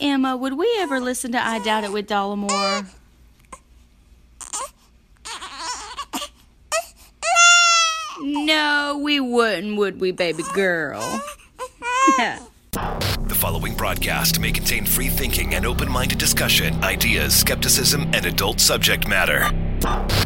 [0.00, 2.86] Emma, would we ever listen to I Doubt It with Dollemore?
[8.20, 11.22] No, we wouldn't, would we, baby girl?
[13.26, 18.60] The following broadcast may contain free thinking and open minded discussion, ideas, skepticism, and adult
[18.60, 19.50] subject matter.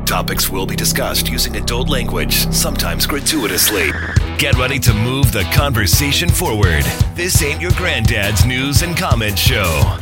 [0.05, 3.91] Topics will be discussed using adult language, sometimes gratuitously.
[4.41, 6.82] Get ready to move the conversation forward.
[7.14, 9.98] This ain't your granddad's news and comment show.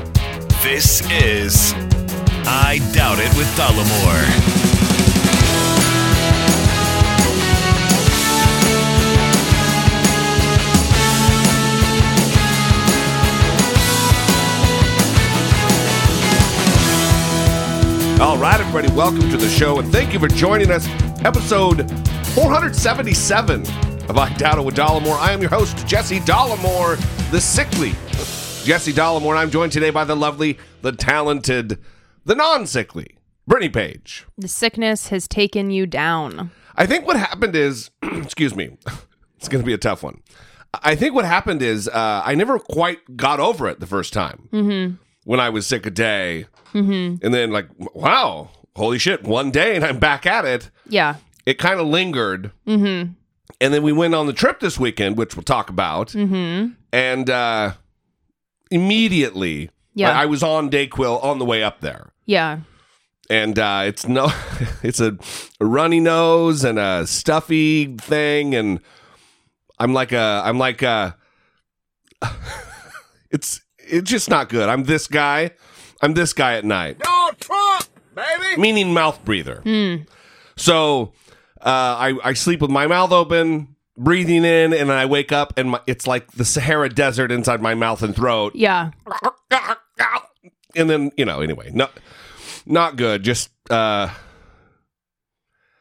[0.63, 1.75] This is
[2.47, 4.29] I Doubt It with Dollemore.
[18.21, 20.87] All right, everybody, welcome to the show, and thank you for joining us.
[21.25, 21.91] Episode
[22.37, 25.19] 477 of I Doubt It with Dollemore.
[25.19, 26.97] I am your host, Jesse Dollemore,
[27.31, 27.91] the sickly
[28.65, 31.79] Jesse Dollemore, and I'm joined today by the lovely, the talented,
[32.25, 34.27] the non-sickly Brittany Page.
[34.39, 36.51] The sickness has taken you down.
[36.75, 38.79] I think what happened is, excuse me,
[39.37, 40.23] it's going to be a tough one.
[40.83, 44.99] I think what happened is uh, I never quite got over it the first time
[45.25, 46.47] when I was sick a day,
[47.23, 50.71] and then like, wow, holy shit, one day and I'm back at it.
[50.89, 51.17] Yeah.
[51.47, 53.13] It kind of lingered, mm-hmm.
[53.61, 56.73] And then we went on the trip this weekend, which we'll talk about, mm-hmm.
[56.93, 57.73] and uh,
[58.71, 60.11] immediately, Yeah.
[60.17, 62.61] I, I was on Dayquil on the way up there Yeah.
[63.31, 64.29] and uh, it's no,
[64.83, 65.17] it's a,
[65.61, 68.81] a runny nose and a stuffy thing, and
[69.79, 71.17] I'm like a, I'm like a,
[73.31, 74.69] it's it's just not good.
[74.69, 75.53] I'm this guy.
[76.03, 76.99] I'm this guy at night.
[76.99, 78.61] Donald Trump, baby.
[78.61, 79.63] Meaning mouth breather.
[80.57, 81.13] So
[81.61, 81.65] uh,
[81.99, 85.71] I I sleep with my mouth open, breathing in, and then I wake up and
[85.71, 88.55] my, it's like the Sahara Desert inside my mouth and throat.
[88.55, 88.91] Yeah.
[90.77, 91.91] and then you know anyway not
[92.67, 94.11] not good just uh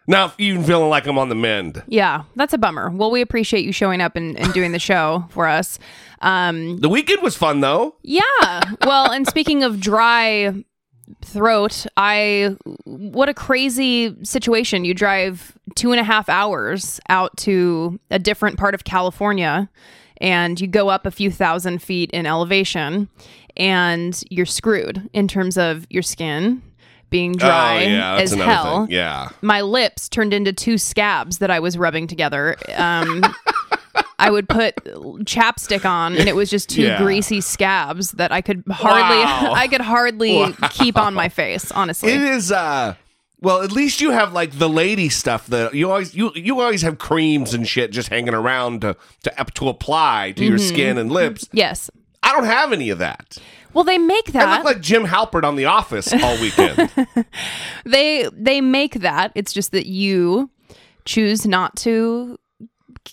[0.08, 2.23] now even feeling like i'm on the mend Yeah.
[2.38, 2.89] That's a bummer.
[2.89, 5.77] Well, we appreciate you showing up and, and doing the show for us.
[6.21, 8.21] Um, the weekend was fun though yeah.
[8.86, 10.64] Well, and speaking of dry
[11.22, 14.86] throat, I what a crazy situation.
[14.86, 19.70] You drive two and a half hours out to a different part of California
[20.20, 23.10] and you go up a few thousand feet in elevation
[23.56, 26.62] and you're screwed in terms of your skin
[27.10, 31.50] being dry oh yeah as hell thing yeah my lips turned into two scabs that
[31.50, 32.58] I was rubbing together.
[32.76, 33.24] Um,
[34.20, 34.76] I would put
[35.26, 36.98] chapstick on, and it was just two Yeah.
[36.98, 39.54] greasy scabs that I could hardly, Wow.
[39.55, 41.72] I could hardly keep on my face.
[41.72, 42.95] Honestly, it is uh
[43.39, 46.82] well at least you have like the lady stuff that you always you you always
[46.82, 50.50] have creams and shit just hanging around to to, to apply to Mm-hmm.
[50.50, 51.92] your skin and lips yes.
[52.23, 53.38] i don't have any of that
[53.73, 54.48] Well, they make that.
[54.48, 56.89] i look like jim halpert on the office all weekend
[57.86, 59.32] they they make that.
[59.36, 60.50] It's just that you
[61.06, 62.38] choose not to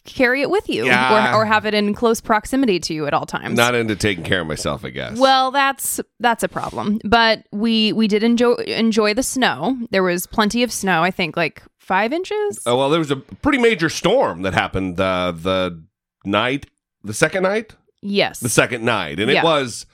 [0.04, 1.32] carry it with you Yeah.
[1.34, 3.56] or, or have it in close proximity to you at all times.
[3.56, 7.00] not into taking care of myself i guess Well, that's that's a problem.
[7.04, 9.76] But we we did enjoy enjoy the snow.
[9.90, 11.02] There was plenty of snow.
[11.02, 12.62] I think like five inches.
[12.66, 15.82] Oh well, there was a pretty major storm that happened uh, the
[16.24, 16.66] night,
[17.02, 19.40] the second night, yes, the second night, and Yeah.
[19.40, 19.86] it was.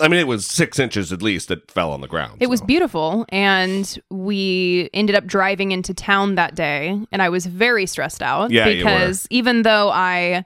[0.00, 2.38] I mean, it was six inches at least that fell on the ground.
[2.40, 7.46] it was beautiful, and we ended up driving into town that day, and I was
[7.46, 10.44] very stressed out Yeah, because even though I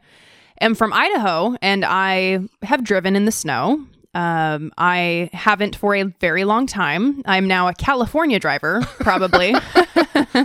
[0.60, 3.84] am from Idaho and I have driven in the snow.
[4.14, 7.22] Um, I haven't for a very long time.
[7.24, 9.54] I'm now a California driver, probably.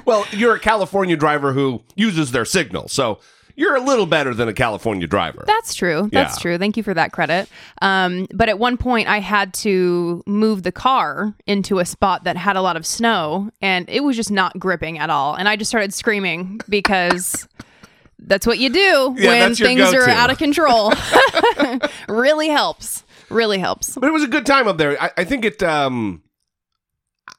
[0.05, 3.19] Well, you're a California driver who uses their signal, so
[3.57, 5.43] you're a little better than a California driver.
[5.45, 6.09] That's true.
[6.13, 6.41] That's Yeah.
[6.41, 6.57] true.
[6.57, 7.49] Thank you for that credit.
[7.81, 12.37] Um, but at one point, I had to move the car into a spot that
[12.37, 15.33] had a lot of snow, and it was just not gripping at all.
[15.35, 17.47] And I just started screaming because
[18.19, 20.11] that's what you do Yeah, when things are go-to.
[20.11, 20.93] out of control.
[22.07, 23.03] really helps.
[23.29, 23.95] Really helps.
[23.95, 25.01] but it was a good time up there.
[25.01, 25.61] I, I think it.
[25.61, 26.21] Um,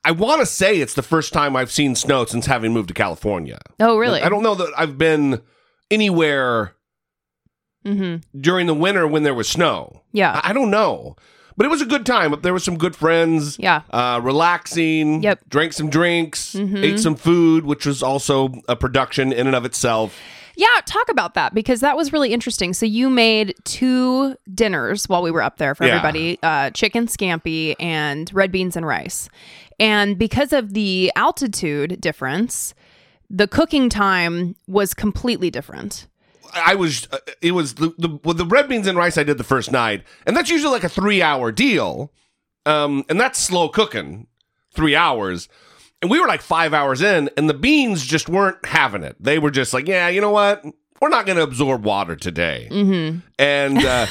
[0.04, 2.94] I want to say it's the first time I've seen snow since having moved to
[2.94, 3.58] California.
[3.80, 4.20] Oh, really?
[4.22, 5.40] I don't know that I've been
[5.90, 6.74] anywhere
[7.84, 10.02] hmm during the winter when there was snow.
[10.12, 10.40] Yeah.
[10.42, 11.16] I I don't know.
[11.56, 12.34] But it was a good time.
[12.42, 13.58] There was some good friends.
[13.58, 13.82] Yeah.
[13.90, 15.24] Uh, relaxing.
[15.24, 15.40] Yep.
[15.40, 15.48] Mm-hmm.
[15.48, 16.54] Drank some drinks.
[16.54, 20.16] Ate some food, which was also a production in and of itself.
[20.54, 22.72] Yeah, talk about that because that was really interesting.
[22.74, 25.96] So you made two dinners while we were up there for Yeah.
[25.96, 29.28] everybody: uh, chicken scampi and red beans and rice.
[29.80, 32.72] And because of the altitude difference,
[33.30, 36.06] the cooking time was completely different.
[36.54, 39.38] I was uh, it was the the well, the red beans and rice I did
[39.38, 42.12] the first night, and that's usually like a three hour deal,
[42.66, 44.26] um, and that's slow cooking,
[44.74, 45.48] three hours.
[46.00, 49.16] And we were like five hours in, and the beans just weren't having it.
[49.18, 50.64] They were just like, yeah, you know what?
[51.00, 52.68] We're not going to absorb water today.
[52.70, 53.18] Mm-hmm.
[53.38, 54.06] And uh,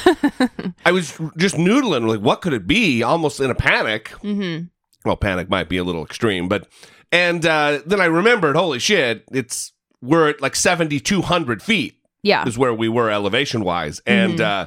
[0.84, 3.02] I was just noodling, like, what could it be?
[3.02, 4.10] Almost in a panic.
[4.22, 4.66] Mm-hmm.
[5.06, 6.68] Well, panic might be a little extreme, but
[7.12, 9.72] and uh, then I remembered, holy shit, it's
[10.02, 12.46] we're at like seventy two hundred feet Yeah.
[12.46, 14.66] is where we were elevation wise, and uh,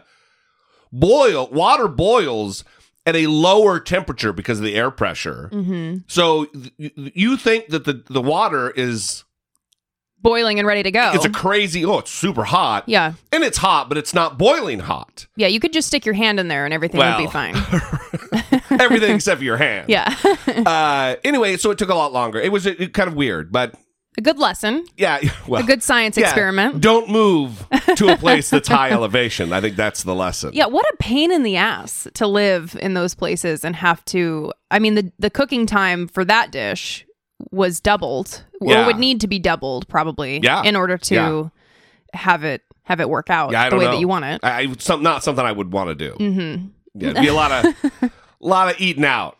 [0.91, 2.63] boil water boils
[3.05, 5.49] at a lower temperature because of the air pressure.
[5.51, 5.99] Mm-hmm.
[6.07, 9.23] So th- you think that the the water is
[10.23, 11.09] Boiling and ready to go.
[11.15, 13.13] it's a crazy oh it's super hot yeah.
[13.31, 15.47] and it's hot but it's not boiling hot Yeah.
[15.47, 17.55] You could just stick your hand in there and everything would be fine.
[18.85, 20.15] everything except for your hand Yeah.
[20.65, 23.75] uh anyway so it took a lot longer it was uh, kind of weird but
[24.17, 24.85] a good lesson.
[24.97, 26.81] yeah well A good science yeah, experiment.
[26.81, 30.85] don't move to a place that's high elevation i think that's the lesson Yeah, what
[30.85, 34.51] a pain in the ass to live in those places and have to.
[34.69, 37.05] I mean, the the cooking time for that dish
[37.51, 38.83] was doubled, Yeah.
[38.83, 40.61] or would need to be doubled probably, Yeah.
[40.63, 41.43] in order to Yeah.
[42.13, 43.91] have it have it work out Yeah, the way know.
[43.91, 44.41] that you want it.
[44.43, 46.15] I, I some, not something I would want to do.
[46.19, 46.67] Mm-hmm.
[46.95, 48.11] Yeah, it'd be a lot of
[48.47, 49.37] lot of eating out.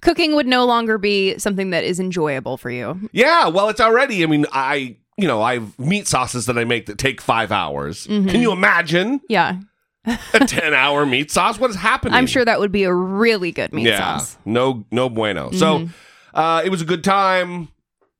[0.00, 3.08] Cooking would no longer be something that is enjoyable for you.
[3.12, 4.22] Yeah, well, it's already.
[4.22, 7.50] I mean, I you know I have meat sauces that I make that take five
[7.52, 8.06] hours.
[8.06, 8.28] Mm-hmm.
[8.28, 9.60] Can you imagine Yeah,
[10.06, 11.58] a ten hour meat sauce?
[11.58, 12.14] What is happening?
[12.14, 14.36] I'm sure that would be a really good meat yeah, sauce.
[14.44, 15.48] no, no bueno.
[15.50, 15.58] Mm-hmm.
[15.58, 15.88] So
[16.34, 17.68] uh, it was a good time,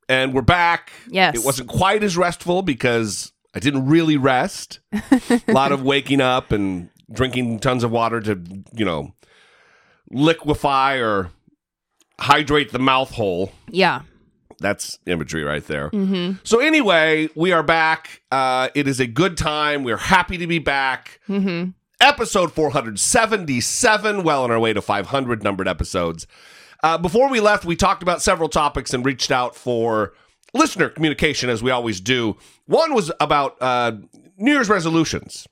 [0.09, 0.93] and we're back.
[1.11, 1.37] Yes.
[1.37, 4.81] it wasn't quite as restful because I didn't really rest.
[4.93, 8.41] a lot of waking up and drinking tons of water to
[8.73, 9.14] you know
[10.15, 11.31] liquefy or
[12.19, 13.53] hydrate the mouth hole.
[13.69, 14.03] Yeah.
[14.61, 15.91] That's imagery right there.
[15.91, 16.39] Mm-hmm.
[16.45, 18.23] So anyway, we are back.
[18.31, 19.83] Uh, it is a good time.
[19.83, 21.21] We're happy to be back.
[21.29, 21.71] Mm-hmm.
[22.01, 26.27] Episode 477, well on our way to 500 numbered episodes.
[26.83, 30.13] Uh, before we left, we talked about several topics and reached out for
[30.53, 32.37] listener communication, as we always do.
[32.67, 33.93] One was about uh,
[34.37, 35.47] New Year's resolutions,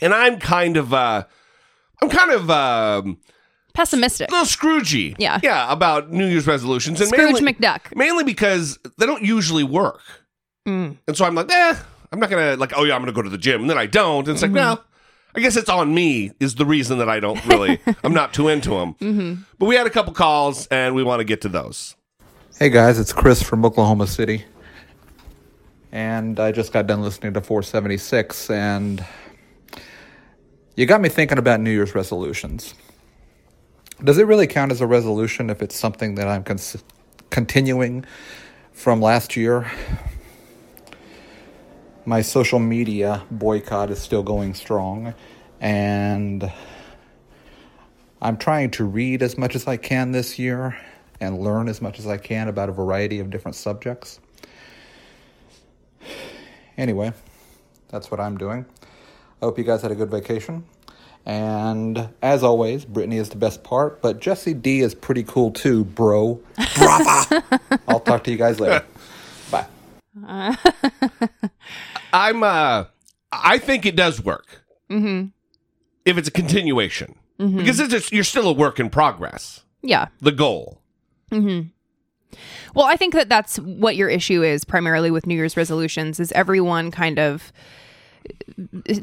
[0.00, 1.24] and I'm kind of, uh,
[2.02, 3.18] I'm kind of um,
[3.74, 4.28] Pessimistic.
[4.30, 5.40] a little Scroogey, Yeah.
[5.42, 7.96] yeah, about New Year's resolutions, and mainly Scrooge mainly, McDuck.
[7.96, 10.00] mainly because they don't usually work.
[10.68, 10.96] Mm.
[11.06, 11.74] And so I'm like, eh,
[12.12, 13.86] I'm not gonna like, oh yeah, I'm gonna go to the gym, and then I
[13.86, 14.26] don't.
[14.26, 14.78] And it's like, no,
[15.34, 18.48] I guess it's on me is the reason that I don't really, I'm not too
[18.48, 18.94] into them.
[18.94, 19.42] Mm-hmm.
[19.58, 21.94] But we had a couple calls, and we want to get to those.
[22.58, 24.44] Hey guys, it's Chris from Oklahoma City.
[25.92, 29.04] And I just got done listening to 476, and
[30.76, 32.74] you got me thinking about New Year's resolutions.
[34.02, 36.82] Does it really count as a resolution if it's something that I'm cons-
[37.28, 38.06] continuing
[38.72, 39.70] from last year?
[42.06, 45.12] My social media boycott is still going strong,
[45.60, 46.50] and
[48.22, 50.78] I'm trying to read as much as I can this year
[51.20, 54.18] and learn as much as I can about a variety of different subjects.
[56.78, 57.12] Anyway,
[57.88, 58.64] that's what I'm doing.
[59.42, 60.64] I hope you guys had a good vacation.
[61.26, 65.84] And as always, Brittany is the best part, but Jesse D is pretty cool too,
[65.84, 66.40] bro.
[66.76, 67.42] Brava!
[67.88, 68.84] I'll talk to you guys later.
[69.50, 69.66] Bye.
[72.12, 72.84] I'm, uh,
[73.32, 74.46] I think it does work
[74.90, 75.26] Mm-hmm.
[76.04, 79.62] if it's a continuation because it's just, you're still a work in progress.
[79.82, 80.08] Yeah.
[80.20, 80.80] The goal,
[81.30, 81.68] Mm-hmm.
[82.74, 86.30] Well, I think that that's what your issue is primarily with New Year's resolutions is
[86.32, 87.52] everyone kind of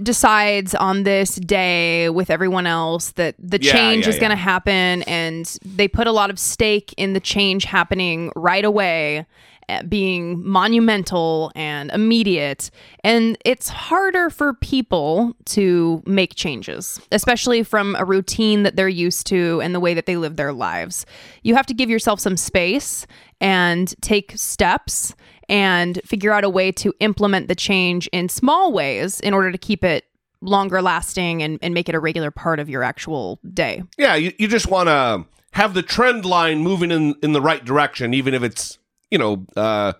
[0.04, 4.36] decides on this day with everyone else that the Yeah, change yeah, is going to
[4.36, 9.26] happen and they put a lot of stake in the change happening right away
[9.70, 12.72] Eh, being monumental and immediate
[13.04, 19.28] and it's harder for people to make changes especially from a routine that they're used
[19.28, 21.06] to and the way that they live their lives
[21.44, 23.06] you have to give yourself some space
[23.42, 25.14] and take steps
[25.50, 29.58] and figure out a way to implement the change in small ways in order to
[29.58, 30.06] keep it
[30.40, 34.16] longer lasting and, and make it a regular part of your actual day yeah.
[34.16, 38.14] You, you just want to have the trend line moving in in the right direction,
[38.14, 38.78] even if it's
[39.12, 39.94] you know uh,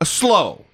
[0.00, 0.64] a slow.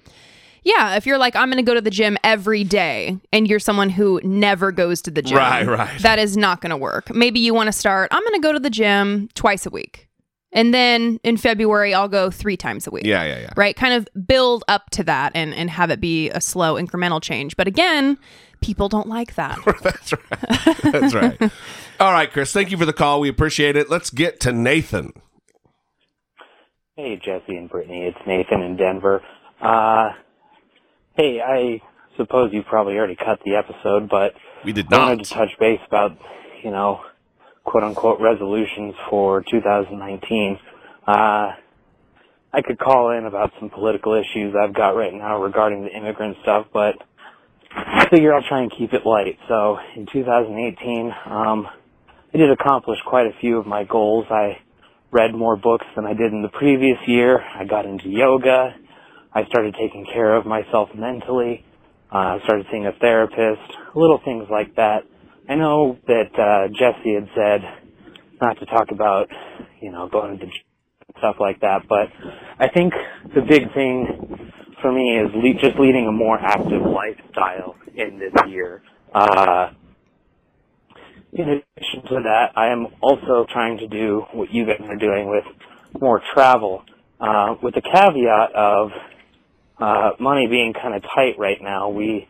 [0.63, 3.59] Yeah, if you're like, I'm going to go to the gym every day, and you're
[3.59, 5.99] someone who never goes to the gym, Right, right.
[6.01, 7.15] that is not going to work.
[7.15, 10.09] Maybe you want to start, I'm going to go to the gym twice a week.
[10.51, 13.05] And then in February, I'll go three times a week.
[13.05, 13.53] Yeah, yeah, yeah.
[13.55, 13.73] Right?
[13.75, 17.55] Kind of build up to that and, and have it be a slow, incremental change.
[17.55, 18.17] But again,
[18.59, 19.59] people don't like that.
[19.81, 20.81] That's right.
[20.91, 21.41] That's right.
[22.01, 22.51] All right, Chris.
[22.51, 23.21] Thank you for the call.
[23.21, 23.89] We appreciate it.
[23.89, 25.13] Let's get to Nathan.
[27.01, 28.07] Hey, Jesse and Brittany.
[28.07, 29.21] It's Nathan in Denver.
[29.61, 30.09] Uh,
[31.15, 31.81] hey, I
[32.17, 34.33] suppose you probably already cut the episode, but
[34.65, 35.07] We did I not.
[35.07, 36.17] wanted to touch base about,
[36.61, 36.99] you know,
[37.63, 40.59] quote unquote resolutions for 2019.
[41.07, 41.11] Uh,
[42.51, 46.35] I could call in about some political issues I've got right now regarding the immigrant
[46.41, 46.95] stuff, but
[47.71, 49.39] I figure I'll try and keep it light.
[49.47, 51.65] So in 2018, um,
[52.33, 54.25] I did accomplish quite a few of my goals.
[54.29, 54.57] I
[55.11, 57.39] read more books than I did in the previous year.
[57.39, 58.75] I got into yoga.
[59.33, 61.65] I started taking care of myself mentally.
[62.11, 63.61] Uh, I started seeing a therapist.
[63.95, 65.03] Little things like that.
[65.47, 67.61] I know that uh, Jesse had said
[68.41, 69.29] not to talk about,
[69.81, 70.45] you know, going to
[71.17, 72.07] stuff like that, but
[72.59, 72.93] I think
[73.35, 74.51] the big thing
[74.81, 78.81] for me is le- just leading a more active lifestyle in this year.
[79.13, 79.71] Uh,
[81.33, 85.29] in addition to that, I am also trying to do what you guys are doing
[85.29, 85.43] with
[86.01, 86.83] more travel,
[87.19, 88.91] uh, with the caveat of
[89.79, 91.89] uh, money being kind of tight right now.
[91.89, 92.27] We,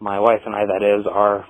[0.00, 1.46] my wife and I, that is, are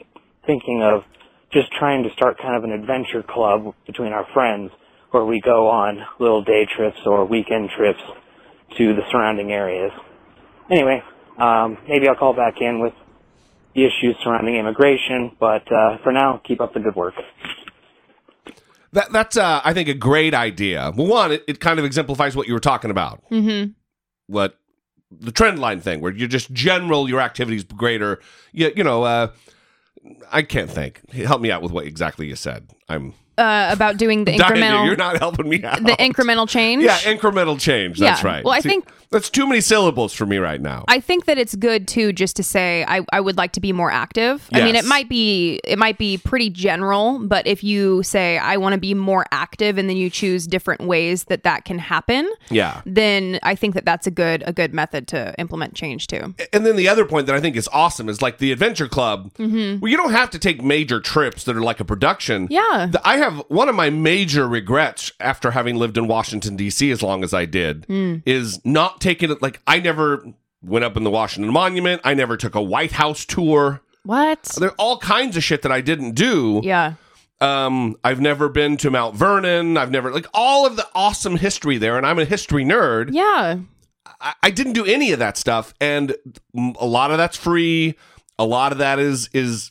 [0.46, 1.04] thinking of
[1.52, 4.70] just trying to start kind of an adventure club between our friends
[5.10, 8.00] where we go on little day trips or weekend trips
[8.76, 9.92] to the surrounding areas.
[10.70, 11.02] Anyway,
[11.38, 12.92] um, maybe I'll call back in with
[13.78, 17.14] the issues surrounding immigration, but uh, for now, keep up the good work.
[18.92, 20.92] That that's uh, I think a great idea.
[20.96, 23.22] Well, one, it, it kind of exemplifies what you were talking about.
[23.30, 23.72] Mm-hmm.
[24.26, 24.58] What
[25.10, 28.18] the trend line thing, where you're just general, your activities greater.
[28.52, 29.28] You, you know, uh,
[30.32, 31.08] I can't think.
[31.10, 32.70] Help me out with what exactly you said.
[32.88, 35.82] I'm Uh, about doing the incremental, You're not helping me out.
[35.84, 36.82] the incremental change.
[36.82, 37.98] Yeah, incremental change.
[38.00, 38.28] That's Yeah.
[38.28, 38.44] right.
[38.44, 40.84] Well, I See, think- that's too many syllables for me right now.
[40.86, 43.72] I think that it's good too, just to say I, I would like to be
[43.72, 44.46] more active.
[44.52, 48.58] I mean, it might be it might be pretty general, but if you say I
[48.58, 52.28] want to be more active, and then you choose different ways that that can happen,
[52.50, 52.82] yeah.
[52.84, 56.34] then I think that that's a good a good method to implement change too.
[56.52, 59.30] And then the other point that I think is awesome is like the Adventure Club,
[59.38, 59.78] Mm-hmm.
[59.80, 62.46] where you don't have to take major trips that are like a production.
[62.50, 62.77] Yeah.
[62.86, 66.90] The- I have one of my major regrets after having lived in Washington, D.C.
[66.90, 68.16] as long as I did Hmm.
[68.24, 69.42] is not taking it.
[69.42, 70.24] Like, I never
[70.62, 73.80] went up in the Washington Monument, I never took a White House tour.
[74.04, 74.42] What?
[74.58, 76.60] There are all kinds of shit that I didn't do.
[76.64, 76.94] Yeah.
[77.40, 79.76] Um, I've never been to Mount Vernon.
[79.76, 83.10] I've never, like, all of the awesome history there, and I'm a history nerd.
[83.12, 83.58] Yeah.
[84.20, 86.16] I, I didn't do any of that stuff, and
[86.56, 87.94] mm, a lot of that's free.
[88.38, 89.70] A lot of that is is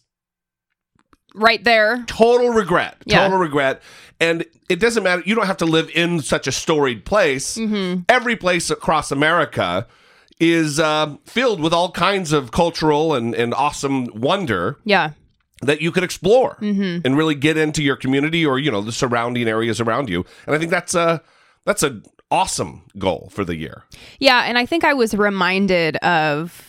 [1.37, 2.03] Right there.
[2.07, 3.23] total regret, Yeah.
[3.23, 3.81] total regret.
[4.19, 5.21] And it doesn't matter.
[5.25, 7.55] You don't have to live in such a storied place.
[7.57, 8.01] Mm-hmm.
[8.09, 9.85] Every place across America
[10.39, 15.11] is uh, filled with all kinds of cultural and, and awesome wonder Yeah.
[15.61, 17.01] that you could explore Mm-hmm.
[17.05, 20.25] and really get into your community or you know the surrounding areas around you.
[20.47, 21.21] And I think that's a
[21.65, 23.83] that's an awesome goal for the year.
[24.19, 26.66] Yeah, and I think I was reminded of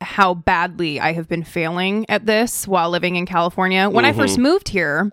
[0.00, 3.90] how badly I have been failing at this while living in California.
[3.90, 4.42] When I first mm-hmm.
[4.42, 5.12] moved here,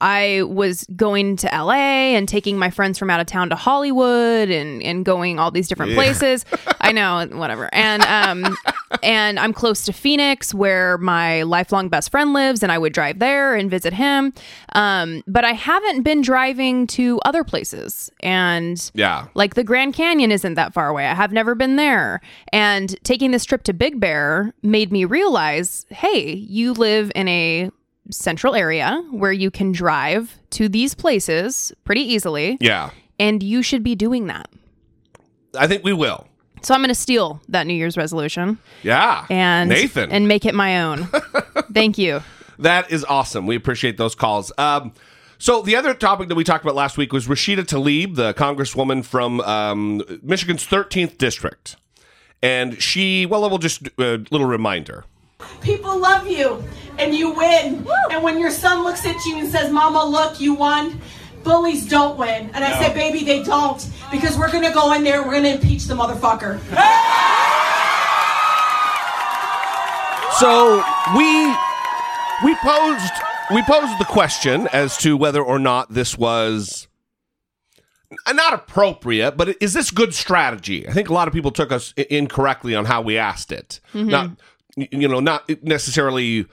[0.00, 4.50] I was going to LA and taking my friends from out of town to Hollywood
[4.50, 6.44] and, and going all these different places.
[6.80, 7.68] I know, whatever.
[7.72, 8.56] And um
[9.02, 13.18] and I'm close to Phoenix where my lifelong best friend lives and I would drive
[13.18, 14.32] there and visit him.
[14.74, 18.10] Um but I haven't been driving to other places.
[18.20, 19.26] And Yeah.
[19.34, 21.06] like the Grand Canyon isn't that far away.
[21.06, 22.20] I have never been there.
[22.52, 27.70] And taking this trip to Big Bear made me realize hey, you live in a
[28.10, 32.90] central area where you can drive to these places pretty easily, Yeah.
[33.18, 34.48] and you should be doing that.
[35.58, 36.26] I think we will.
[36.62, 39.26] So I'm going to steal that New Year's resolution Yeah.
[39.30, 40.10] and Nathan.
[40.10, 41.08] and make it my own.
[41.72, 42.22] Thank you.
[42.58, 43.46] That is awesome.
[43.46, 44.50] We appreciate those calls.
[44.58, 44.92] Um,
[45.38, 49.04] so the other topic that we talked about last week was Rashida Tlaib, the congresswoman
[49.04, 51.76] from um, Michigan's 13th district,
[52.42, 53.26] and she.
[53.26, 55.04] Well, we'll just a little reminder.
[55.66, 56.62] People love you
[56.98, 57.86] and you win.
[58.10, 61.00] And when your son looks at you and says, Mama, look, you won,
[61.42, 62.50] bullies don't win.
[62.54, 63.84] And I said, Baby, they don't.
[64.10, 66.60] Because we're going to go in there, we're going to impeach the motherfucker.
[70.38, 70.84] So
[71.16, 71.46] we
[72.44, 73.12] we posed
[73.54, 76.88] we posed the question as to whether or not this was
[78.30, 80.86] not appropriate, but is this good strategy?
[80.86, 83.80] I think a lot of people took us incorrectly on how we asked it.
[83.94, 84.10] Mm-hmm.
[84.10, 84.30] Not
[84.76, 86.46] you know, not necessarily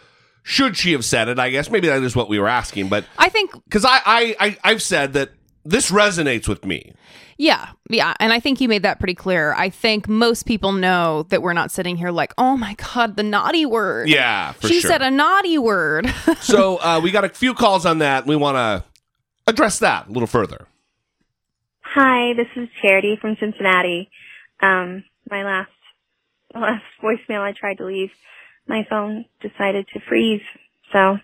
[0.44, 1.40] should she have said it.
[1.40, 4.36] I guess maybe that is what we were asking, but I think because I, I
[4.40, 5.32] I I've said that
[5.66, 6.94] this resonates with me.
[7.38, 9.54] Yeah, yeah, and I think you made that pretty clear.
[9.54, 13.24] I think most people know that we're not sitting here like, "Oh my god, the
[13.24, 14.92] naughty word." Yeah, for she sure.
[14.92, 16.14] said a naughty word.
[16.42, 18.28] so uh, we got a few calls on that.
[18.28, 18.84] We want to
[19.48, 20.68] address that a little further.
[21.82, 24.10] Hi, this is Charity from Cincinnati.
[24.62, 25.70] Um, my last
[26.54, 28.12] the last voicemail I tried to leave,
[28.68, 30.42] my phone decided to freeze.
[30.92, 31.18] So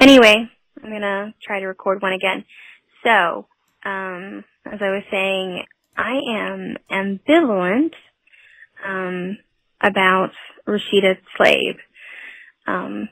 [0.00, 0.48] anyway,
[0.82, 2.44] I'm gonna try to record one again.
[3.04, 3.46] So,
[3.84, 5.64] um, as I was saying,
[5.96, 7.92] I am ambivalent
[8.84, 9.38] um,
[9.80, 10.30] about
[10.66, 11.76] Rashida Tlaib,
[12.66, 13.08] um,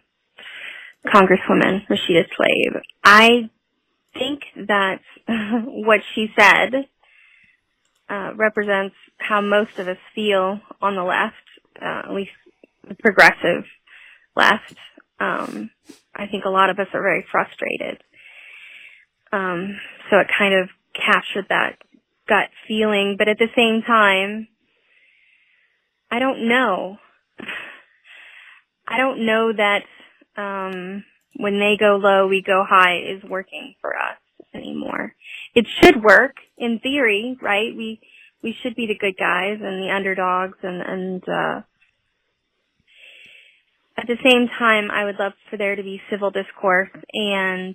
[1.07, 2.81] Congresswoman Rashida Tlaib.
[3.05, 3.51] I
[4.15, 6.87] think that what she said
[8.09, 11.37] uh, represents how most of us feel on the left,
[11.81, 12.31] uh, at least
[12.89, 13.65] the progressive
[14.37, 14.75] left.
[15.19, 15.71] Um,
[16.15, 18.03] I think a lot of us are very frustrated.
[19.33, 19.79] Um,
[20.11, 21.77] so it kind of captured that
[22.29, 24.49] gut feeling, but at the same time,
[26.11, 26.99] I don't know.
[28.89, 29.83] I don't know that
[30.37, 31.05] um,
[31.37, 34.19] when they go low, we go high is working for us
[34.53, 35.15] anymore.
[35.55, 37.75] It should work in theory, right?
[37.77, 38.01] We
[38.43, 41.61] we should be the good guys and the underdogs and and uh
[43.97, 47.75] at the same time I would love for there to be civil discourse and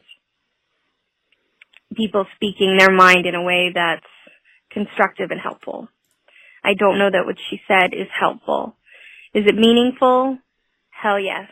[1.95, 4.05] people speaking their mind in a way that's
[4.71, 5.87] constructive and helpful.
[6.63, 8.75] I don't know that what she said is helpful.
[9.33, 10.37] Is it meaningful?
[10.89, 11.49] Hell yes.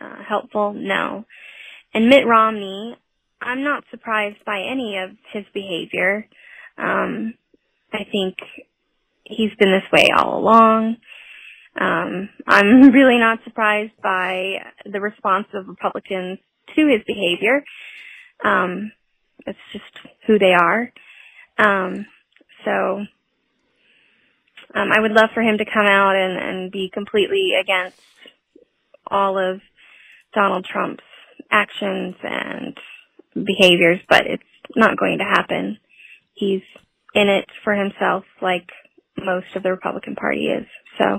[0.00, 0.74] Uh, helpful?
[0.74, 1.24] No.
[1.94, 2.96] And Mitt Romney,
[3.40, 6.28] I'm not surprised by any of his behavior.
[6.76, 7.34] Um,
[7.94, 8.36] I think
[9.24, 10.96] he's been this way all along.
[11.80, 16.38] Um, I'm really not surprised by the response of Republicans
[16.76, 17.64] to his behavior.
[18.44, 18.92] Um,
[19.46, 19.84] it's just
[20.26, 20.92] who they are.
[21.58, 22.06] Um,
[22.64, 23.04] so
[24.74, 28.00] um, I would love for him to come out and, and be completely against
[29.06, 29.60] all of
[30.34, 31.04] Donald Trump's
[31.50, 32.76] actions and
[33.34, 34.42] behaviors, but it's
[34.74, 35.78] not going to happen.
[36.34, 36.62] He's
[37.14, 38.68] in it for himself like
[39.16, 40.66] most of the Republican Party is.
[40.98, 41.18] So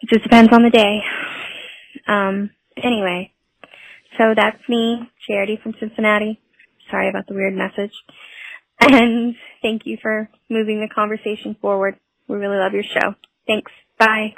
[0.00, 1.00] it just depends on the day.
[2.06, 3.32] Um, anyway,
[4.18, 6.40] so that's me, Charity from Cincinnati.
[6.90, 7.92] Sorry about the weird message.
[8.80, 11.96] And thank you for moving the conversation forward.
[12.26, 13.14] We really love your show.
[13.46, 13.70] Thanks.
[13.98, 14.34] Bye.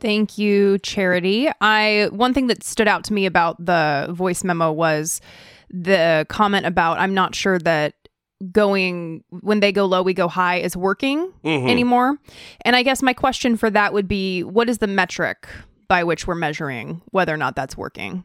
[0.00, 1.50] Thank you, Charity.
[1.60, 5.20] I one thing that stood out to me about the voice memo was
[5.70, 7.94] the comment about I'm not sure that
[8.52, 11.68] going when they go low we go high is working Mhm.
[11.70, 12.16] anymore.
[12.64, 15.46] And I guess my question for that would be what is the metric
[15.88, 18.24] by which we're measuring whether or not that's working?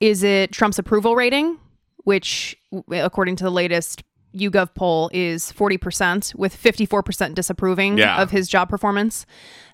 [0.00, 1.58] Is it Trump's approval rating,
[2.04, 2.56] which
[2.90, 4.02] according to the latest
[4.36, 8.20] YouGov poll is 40% with 54% disapproving Yeah.
[8.20, 9.26] of his job performance.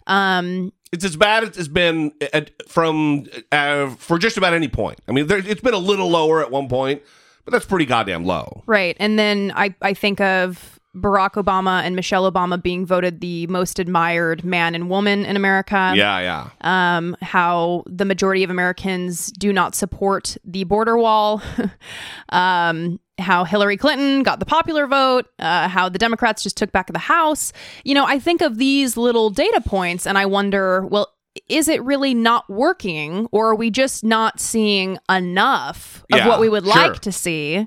[0.07, 4.99] Um It's as bad as it's been at, from uh, for just about any point.
[5.09, 7.01] I mean, there, it's been a little lower at one point,
[7.45, 8.63] but that's pretty goddamn low.
[8.67, 8.97] Right.
[9.01, 13.79] And then I, I think of Barack Obama and Michelle Obama being voted the most
[13.79, 15.93] admired man and woman in America.
[15.95, 16.97] yeah, yeah.
[16.97, 21.43] Um, how the majority of Americans do not support the border wall.
[22.31, 25.27] um, how Hillary Clinton got the popular vote.
[25.39, 27.53] Uh, how the Democrats just took back the House.
[27.85, 31.13] You know, I think of these little data points and I wonder, well,
[31.51, 36.41] is it really not working or are we just not seeing enough of Yeah, what
[36.41, 36.75] we would sure.
[36.75, 37.67] like to see?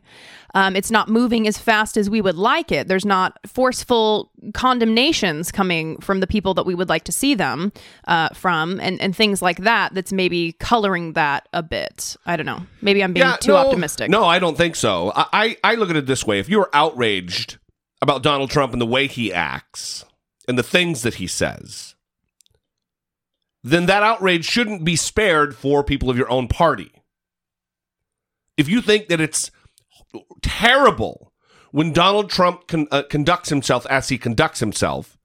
[0.55, 2.87] Um, it's not moving as fast as we would like it.
[2.87, 7.71] There's not forceful condemnations coming from the people that we would like to see them
[8.07, 9.95] uh, from, and, and things like that.
[9.95, 12.15] That's maybe coloring that a bit.
[12.27, 12.65] I don't know.
[12.81, 14.09] Maybe I'm being Yeah, too no, optimistic.
[14.11, 15.11] No, I don't think so.
[15.15, 17.57] I, I, I look at it this way: if you're outraged
[18.01, 20.05] about Donald Trump and the way he acts
[20.47, 21.92] and the things that he says,
[23.63, 26.91] then that outrage shouldn't be spared for people of your own party.
[28.57, 29.49] If you think that it's
[30.41, 31.31] terrible
[31.71, 35.17] when Donald Trump con- uh, conducts himself as he conducts himself,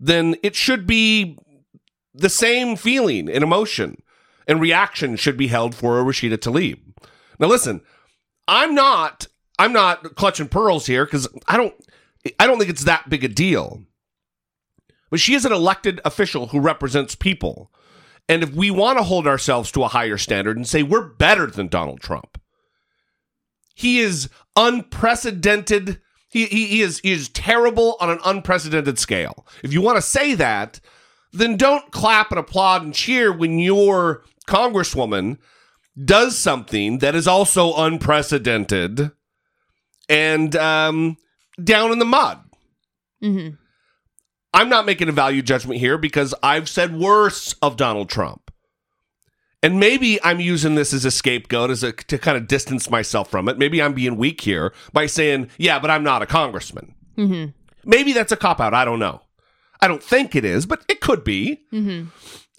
[0.00, 1.38] then it should be
[2.14, 4.02] the same feeling and emotion
[4.48, 6.80] and reaction should be held for Rashida Tlaib.
[7.38, 7.82] Now, listen,
[8.48, 9.28] I'm not
[9.58, 11.74] I'm not clutching pearls here because I don't
[12.40, 13.84] I don't think it's that big a deal.
[15.10, 17.72] But she is an elected official who represents people.
[18.28, 21.46] And if we want to hold ourselves to a higher standard and say we're better
[21.46, 22.40] than Donald Trump,
[23.74, 26.00] he is unprecedented.
[26.28, 29.46] He, he, he is he is terrible on an unprecedented scale.
[29.62, 30.80] If you want to say that,
[31.32, 35.38] then don't clap and applaud and cheer when your congresswoman
[36.04, 39.10] does something that is also unprecedented
[40.08, 41.16] and um,
[41.62, 42.40] down in the mud.
[43.22, 43.54] Mm hmm
[44.54, 48.50] I'm not making a value judgment here because I've said worse of Donald Trump.
[49.62, 53.28] And maybe I'm using this as a scapegoat as a, to kind of distance myself
[53.30, 53.58] from it.
[53.58, 56.94] Maybe I'm being weak here by saying, yeah, but I'm not a congressman.
[57.16, 57.46] hmm
[57.84, 58.74] Maybe that's a cop out.
[58.74, 59.22] I don't know.
[59.80, 61.60] I don't think it is, but it could be.
[61.70, 62.04] hmm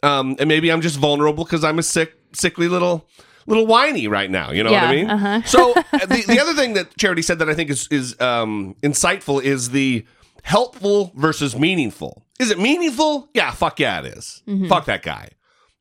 [0.03, 3.05] Um, and maybe I'm just vulnerable because I'm a sick, sickly little,
[3.47, 4.51] little whiny right now.
[4.51, 5.09] You know what I mean?
[5.09, 5.41] uh-huh.
[5.43, 8.75] So uh, the, the other thing that Charity said that I think is is um,
[8.83, 10.05] insightful is the
[10.43, 12.25] helpful versus meaningful.
[12.39, 13.29] Is it meaningful?
[13.33, 14.41] Yeah, fuck yeah, it is.
[14.67, 15.29] Fuck that guy.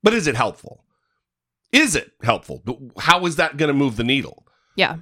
[0.03, 0.85] But is it helpful?
[1.73, 2.63] Is it helpful?
[2.99, 4.45] How is that going to move the needle?
[4.77, 4.97] Yeah.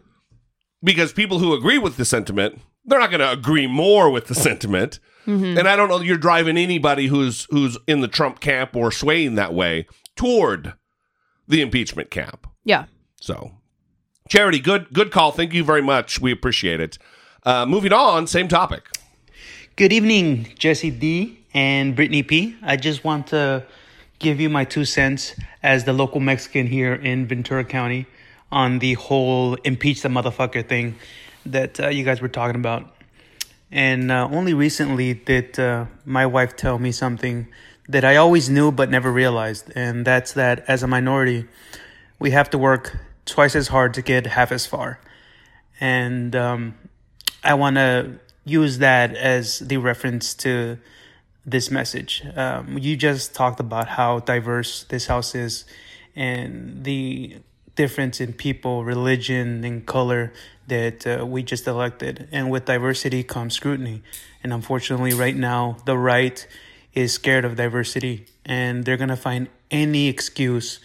[0.83, 4.35] because people who agree with the sentiment they're not going to agree more with the
[4.35, 5.59] sentiment Mm-hmm.
[5.59, 8.92] and i don't know that you're driving anybody who's who's in the trump camp or
[8.92, 10.75] swaying that way toward
[11.49, 12.85] the impeachment camp Yeah.
[13.21, 13.53] so
[14.29, 16.97] charity good good call thank you very much we appreciate it
[17.42, 18.85] uh, moving on same topic
[19.77, 22.57] Good evening, Jesse D and Brittany P.
[22.62, 23.67] I just want to
[24.19, 28.07] give you my two cents as the local Mexican here in Ventura County
[28.51, 30.95] on the whole impeach the motherfucker thing
[31.45, 32.97] that uh, you guys were talking about.
[33.71, 37.47] And uh, only recently did uh, my wife tell me something
[37.87, 41.49] that I always knew but never realized, and that's that as a minority,
[42.19, 45.01] we have to work twice as hard to get half as far.
[45.79, 46.77] And um,
[47.45, 50.79] I want to use that as the reference to
[51.45, 52.23] this message.
[52.35, 55.65] Um, you just talked about how diverse this house is
[56.15, 57.37] and the
[57.75, 60.33] difference in people, religion, and color
[60.69, 62.29] that uh, we just elected.
[62.33, 64.03] And with diversity comes scrutiny.
[64.43, 66.47] And unfortunately, right now, the right
[66.95, 70.81] is scared of diversity and they're going to find any excuse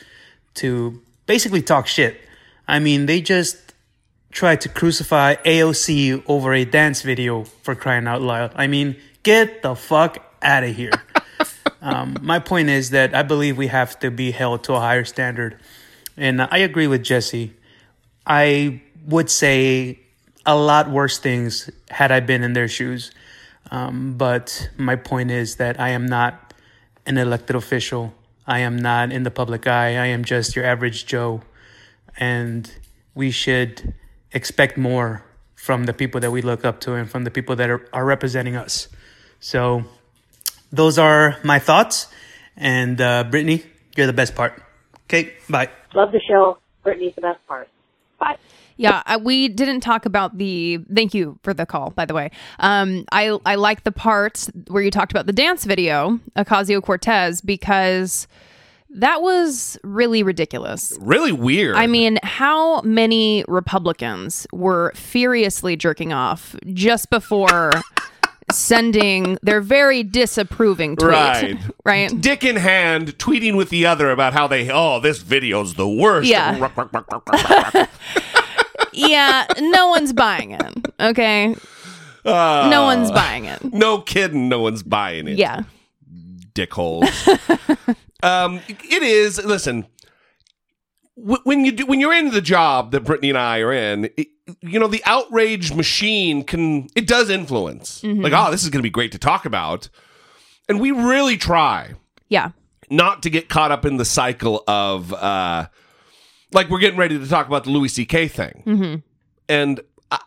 [0.56, 2.19] to basically talk shit.
[2.67, 3.70] I mean, they just
[4.32, 8.52] tried to crucify AOC over a dance video for crying out loud.
[8.56, 10.94] I mean, get the fuck out of here.
[11.82, 15.06] um, my point is that I believe we have to be held to a higher
[15.06, 15.60] standard.
[16.17, 17.54] And I agree with Jesse.
[18.26, 20.00] I would say
[20.46, 23.12] a lot worse things had I been in their shoes.
[23.70, 26.54] Um, but my point is that I am not
[27.06, 28.13] an elected official.
[28.48, 29.98] I am not in the public eye.
[29.98, 31.41] I am just your average Joe.
[32.17, 32.70] And
[33.13, 33.94] we should
[34.32, 35.24] expect more
[35.56, 38.06] from the people that we look up to and from the people that are, are
[38.06, 38.88] representing us.
[39.39, 39.84] So
[40.72, 42.08] those are my thoughts.
[42.58, 43.63] And uh, Brittany,
[43.96, 44.62] you're the best part.
[45.06, 45.70] Okay, bye.
[45.94, 46.58] Love the show.
[46.84, 47.70] Brittany's the best part.
[48.20, 48.38] Bye.
[48.78, 50.80] Yeah, uh, we didn't talk about the.
[50.94, 52.32] Thank you for the call, by the way.
[52.60, 57.41] Um, I I like the part where you talked about the dance video, Ocasio Cortez,
[57.41, 58.28] because
[58.95, 60.93] that was really ridiculous.
[60.99, 67.71] really weird I mean, how many Republicans were furiously jerking off just before
[68.51, 71.12] sending their very disapproving tweet?
[71.12, 71.58] Right.
[71.86, 72.21] Right.
[72.21, 76.27] dick in hand tweeting with the other about how they oh this video's the worst
[76.30, 76.58] Yeah.
[78.93, 80.93] yeah, no one's buying it.
[80.99, 81.56] Okay.
[82.25, 83.63] Uh, No one's buying it.
[83.73, 85.62] no kidding no one's buying it Yeah.
[86.54, 87.10] dickholes.
[88.23, 89.43] um, it is.
[89.43, 89.86] Listen,
[91.15, 94.27] when you do, when you're in the job that Brittany and I are in, it,
[94.62, 98.01] you know the outrage machine can it does influence.
[98.01, 98.23] Mhm.
[98.23, 99.89] Like, oh, this is going to be great to talk about,
[100.67, 101.93] and we really try
[102.29, 102.49] Yeah.
[102.89, 105.67] not to get caught up in the cycle of uh,
[106.53, 108.27] like we're getting ready to talk about the Louis C.K.
[108.27, 108.95] thing, Mm-hmm.
[109.49, 109.79] and.
[110.10, 110.19] I,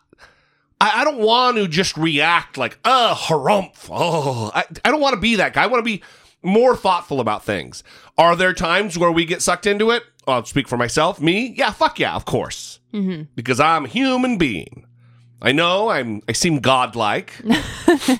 [0.81, 3.87] I I don't want to just react like, uh, harumph.
[3.89, 5.63] Oh, I, I don't want to be that guy.
[5.63, 6.03] I want to be
[6.45, 7.83] more thoughtful about things.
[8.17, 10.03] Are there times where we get sucked into it?
[10.27, 11.19] I'll speak for myself.
[11.21, 11.53] Me?
[11.57, 12.79] Yeah, fuck yeah, of course.
[12.93, 13.23] Mm-hmm.
[13.35, 14.85] Because I'm a human being.
[15.41, 17.33] I know I'm I seem godlike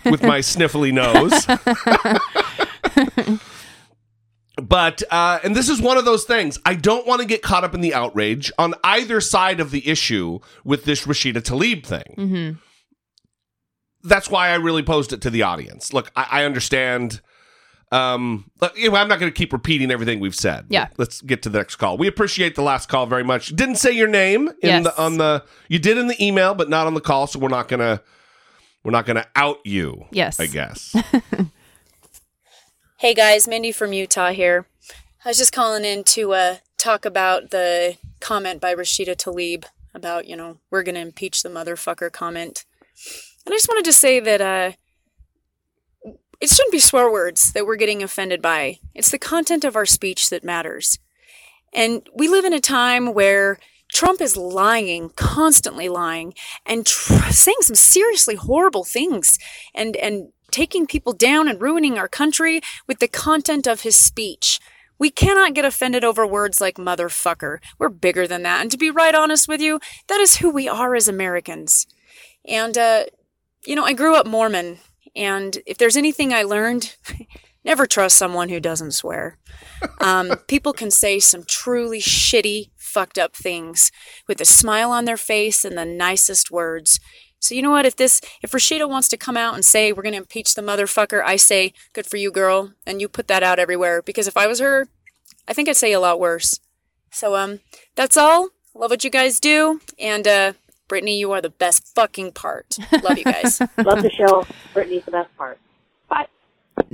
[0.05, 1.45] with my sniffly nose.
[4.61, 6.59] but uh and this is one of those things.
[6.65, 9.88] I don't want to get caught up in the outrage on either side of the
[9.88, 12.57] issue with this Rashida Tlaib thing Mm-hmm.
[14.07, 15.93] that's why I really posed it to the audience.
[15.93, 17.21] Look, I, I understand.
[17.95, 20.65] Um, but, you know, I'm not going to keep repeating everything we've said.
[20.69, 20.88] Yeah.
[20.97, 21.97] Let's get to the next call.
[21.97, 23.55] We appreciate the last call very much.
[23.55, 24.84] Didn't say your name in Yes.
[24.84, 27.47] the on the you did in the email, but not on the call, so we're
[27.49, 28.01] not gonna
[28.84, 30.05] we're not gonna out you.
[30.12, 30.39] Yes.
[30.39, 30.95] I guess.
[32.97, 34.67] Hey guys, Mindy from Utah here.
[35.25, 40.27] I was just calling in to uh, talk about the comment by Rashida Tlaib about,
[40.27, 42.63] you know, we're going to impeach the motherfucker comment.
[43.45, 44.71] And I just wanted to say that uh,
[46.41, 48.80] it shouldn't be swear words that we're getting offended by.
[48.93, 51.00] It's the content of our speech that matters.
[51.74, 53.58] And we live in a time where
[53.93, 56.34] Trump is lying, constantly lying,
[56.65, 59.38] and tr- saying some seriously horrible things
[59.74, 64.60] and, and taking people down and ruining our country with the content of his speech.
[64.98, 67.60] We cannot get offended over words like motherfucker.
[67.78, 68.62] We're bigger than that.
[68.62, 71.86] And to be right honest with you, that is who we are as Americans.
[72.45, 73.06] And, uh,
[73.65, 74.78] you know, I grew up Mormon,
[75.15, 76.95] and if there's anything I learned,
[77.65, 79.38] never trust someone who doesn't swear.
[79.99, 83.91] Um, people can say some truly shitty, fucked up things
[84.28, 86.99] with a smile on their face and the nicest words.
[87.39, 87.86] So you know what?
[87.86, 90.62] If this, if Rashida wants to come out and say we're going to impeach the
[90.62, 94.01] motherfucker, I say good for you, girl, and you put that out everywhere.
[94.01, 94.88] Because if I was her,
[95.47, 96.60] I think I'd say a lot worse.
[97.12, 97.60] So um,
[97.95, 98.49] that's all.
[98.73, 100.54] Love what you guys do, and uh,
[100.88, 102.78] Brittany, you are the best fucking part.
[103.02, 103.60] Love you guys.
[103.78, 104.45] Love the show.
[104.74, 105.58] Brittany's the best part.
[106.10, 106.28] Bye.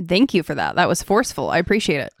[0.06, 0.76] Thank you for that.
[0.76, 1.50] That was forceful.
[1.50, 2.12] I appreciate it.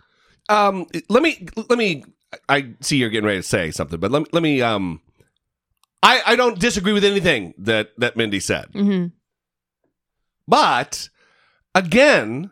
[0.48, 2.04] Um, let me let me.
[2.48, 4.60] I see you're getting ready to say something, but let me let me.
[4.60, 5.00] Um,
[6.02, 9.06] I I don't disagree with anything that that Mindy said, hmm
[10.48, 11.08] but
[11.74, 12.50] again,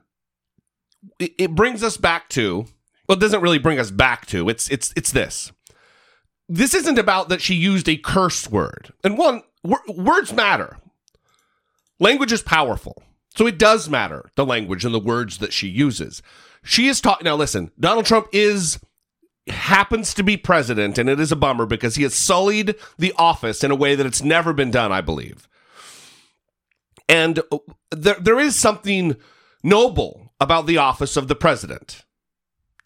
[1.18, 2.66] it, it brings us back to.
[3.08, 4.48] Well, it doesn't really bring us back to.
[4.48, 5.52] It's it's it's this.
[6.52, 10.78] This isn't about that she used a curse word, and one wor- words matter.
[12.00, 13.04] Language is powerful.
[13.36, 16.22] So it does matter the language and the words that she uses.
[16.64, 18.80] She is talking now listen, Donald Trump is
[19.46, 23.62] happens to be president and it is a bummer because he has sullied the office
[23.62, 25.48] in a way that it's never been done, I believe.
[27.08, 27.58] And uh,
[27.92, 29.14] there there is something
[29.62, 32.04] noble about the office of the president.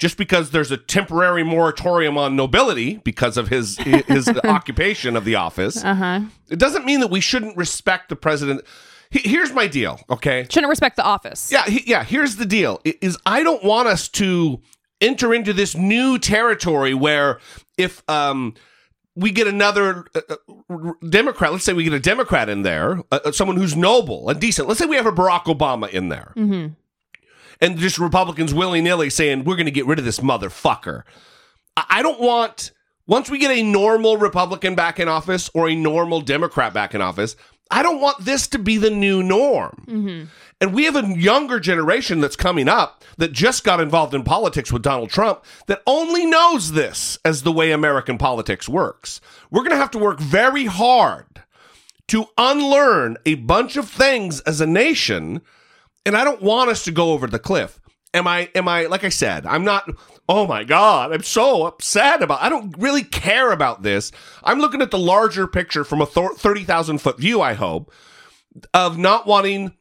[0.00, 5.37] Just because there's a temporary moratorium on nobility because of his his occupation of the
[5.37, 6.20] office, Uh huh.
[6.48, 8.62] it doesn't mean that we shouldn't respect the president.
[9.11, 10.46] He- Here's my deal, okay?
[10.50, 11.50] Shouldn't respect the office.
[11.52, 12.02] Yeah, he, yeah.
[12.02, 14.61] Here's the deal: is I don't want us to
[15.00, 17.38] enter into this new territory where
[17.78, 18.54] if um
[19.16, 23.20] we get another uh, uh, Democrat, let's say we get a Democrat in there, uh,
[23.26, 24.66] uh, someone who's noble and decent.
[24.66, 26.66] Let's say we have a Barack Obama in there, hmm
[27.64, 31.03] and just Republicans willy nilly saying we're going to get rid of this motherfucker.
[31.77, 32.72] I, don't want
[33.07, 37.00] once we get a normal Republican back in office or a normal Democrat back in
[37.00, 37.37] office.
[37.70, 39.85] I don't want this to be the new norm.
[39.88, 40.24] hmm
[40.61, 44.70] And we have a younger generation that's coming up that just got involved in politics
[44.70, 49.20] with Donald Trump that only knows this as the way American politics works.
[49.50, 51.42] We're going to have to work very hard
[52.09, 55.40] to unlearn a bunch of things as a nation,
[56.06, 57.80] and I don't want us to go over the cliff.
[58.12, 59.88] Am I am I like I said, I'm not
[60.28, 64.12] oh my god, I'm so upset about I don't really care about this.
[64.42, 67.92] I'm looking at the larger picture from a 30,000 foot view, I hope,
[68.72, 69.74] of not wanting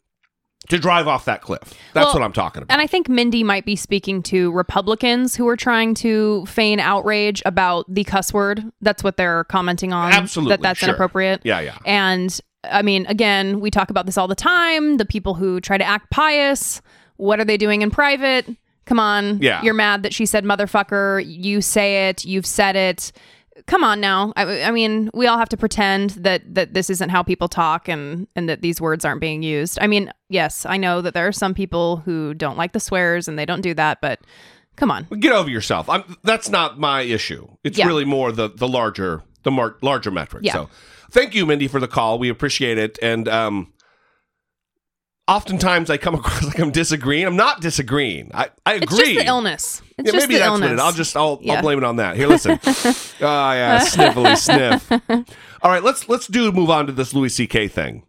[0.70, 1.60] to drive off that cliff.
[1.94, 2.74] That's Well, what I'm talking about.
[2.74, 7.44] And I think Mindy might be speaking to Republicans who are trying to feign outrage
[7.46, 8.64] about the cuss word.
[8.82, 10.14] That's what they're commenting on.
[10.14, 10.90] Absolutely, That that's sure.
[10.90, 11.42] inappropriate.
[11.44, 11.78] Yeah, yeah.
[11.86, 14.98] And I mean, again, we talk about this all the time.
[14.98, 16.82] The people who try to act pious,
[17.18, 18.48] what are they doing in private?
[18.86, 19.40] Come on.
[19.42, 19.62] Yeah.
[19.64, 21.24] You're mad that she said motherfucker.
[21.26, 22.26] You say it.
[22.26, 23.12] You've said it.
[23.68, 24.34] Come on now.
[24.36, 27.88] I, I mean, we all have to pretend that that this isn't how people talk
[27.88, 29.78] and and that these words aren't being used.
[29.80, 33.28] I mean, yes, I know that there are some people who don't like the swears
[33.28, 34.20] and they don't do that, but
[34.76, 35.04] come on.
[35.20, 35.88] Get over yourself.
[35.88, 37.48] I'm, that's not my issue.
[37.64, 37.86] It's Yeah.
[37.88, 40.44] really more the the larger the mar- larger metric.
[40.46, 40.54] Yeah.
[40.54, 40.70] So,
[41.14, 42.20] thank you, Mindy, for the call.
[42.20, 43.00] We appreciate it.
[43.02, 43.72] And um,
[45.28, 47.26] oftentimes I come across like I'm disagreeing.
[47.26, 48.32] I'm not disagreeing.
[48.34, 48.84] I, I agree.
[48.84, 49.82] It's just the illness.
[49.98, 50.70] It's yeah, just maybe the that's illness.
[50.70, 50.80] what it.
[50.80, 51.54] I'll just I'll, Yeah.
[51.54, 52.16] I'll blame it on that.
[52.18, 52.60] Here, listen.
[52.64, 54.92] oh yeah, sniffly sniff.
[55.62, 57.68] All right, let's let's do move on to this Louis C.K.
[57.70, 58.04] thing.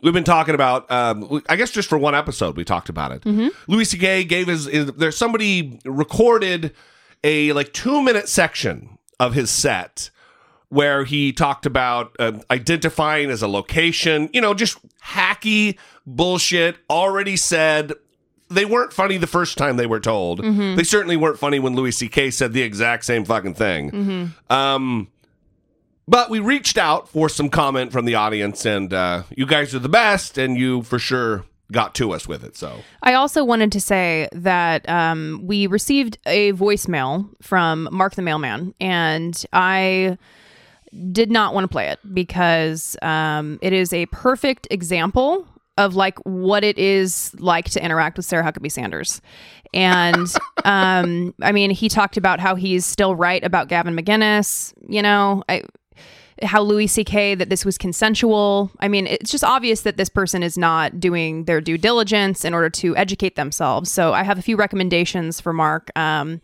[0.00, 0.88] We've been talking about.
[0.92, 3.22] Um, I guess just for one episode, we talked about it.
[3.22, 3.50] Mhm.
[3.66, 4.24] Louis C.K.
[4.24, 4.92] gave his, his.
[4.92, 6.72] There's somebody recorded
[7.24, 10.10] a like two minute section of his set
[10.70, 14.28] where he talked about uh, identifying as a location.
[14.32, 16.76] You know, just hacky bullshit.
[16.90, 17.92] Already said.
[18.50, 20.40] They weren't funny the first time they were told.
[20.40, 20.76] Mhm.
[20.76, 22.30] They certainly weren't funny when Louis C.K.
[22.30, 23.90] said the exact same fucking thing.
[23.90, 24.30] Mhm.
[24.50, 25.08] Um,
[26.06, 29.78] but we reached out for some comment from the audience, and uh, you guys are
[29.78, 32.56] the best, and you for sure got to us with it.
[32.56, 38.22] So I also wanted to say that um, we received a voicemail from Mark the
[38.22, 40.16] Mailman, and I
[41.12, 45.46] did not want to play it because um, it is a perfect example
[45.76, 49.20] of like what it is like to interact with Sarah Huckabee Sanders.
[49.72, 50.26] And
[50.64, 54.74] um, I mean, he talked about how he's still right about Gavin McInnes.
[54.88, 55.62] You know, I,
[56.42, 57.36] how Louis C.K.
[57.36, 58.70] that this was consensual.
[58.80, 62.54] I mean, it's just obvious that this person is not doing their due diligence in
[62.54, 63.90] order to educate themselves.
[63.90, 65.96] So I have a few recommendations for Mark.
[65.96, 66.40] Um,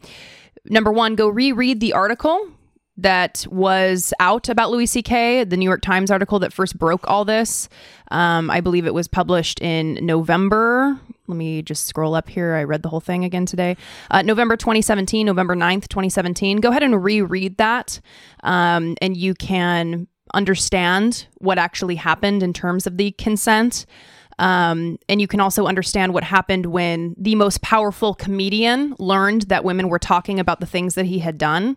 [0.64, 2.48] number one, go reread the article
[2.96, 7.24] that was out about Louis C.K., the New York Times article that first broke all
[7.24, 7.68] this.
[8.10, 10.98] Um, I believe it was published in November.
[11.26, 12.54] Let me just scroll up here.
[12.54, 13.76] I read the whole thing again today.
[14.10, 16.58] Uh, November 2017, November 9th, 2017.
[16.58, 18.00] Go ahead and reread that,
[18.42, 23.86] um, and you can understand what actually happened in terms of the consent.
[24.38, 29.64] Um, and you can also understand what happened when the most powerful comedian learned that
[29.64, 31.76] women were talking about the things that he had done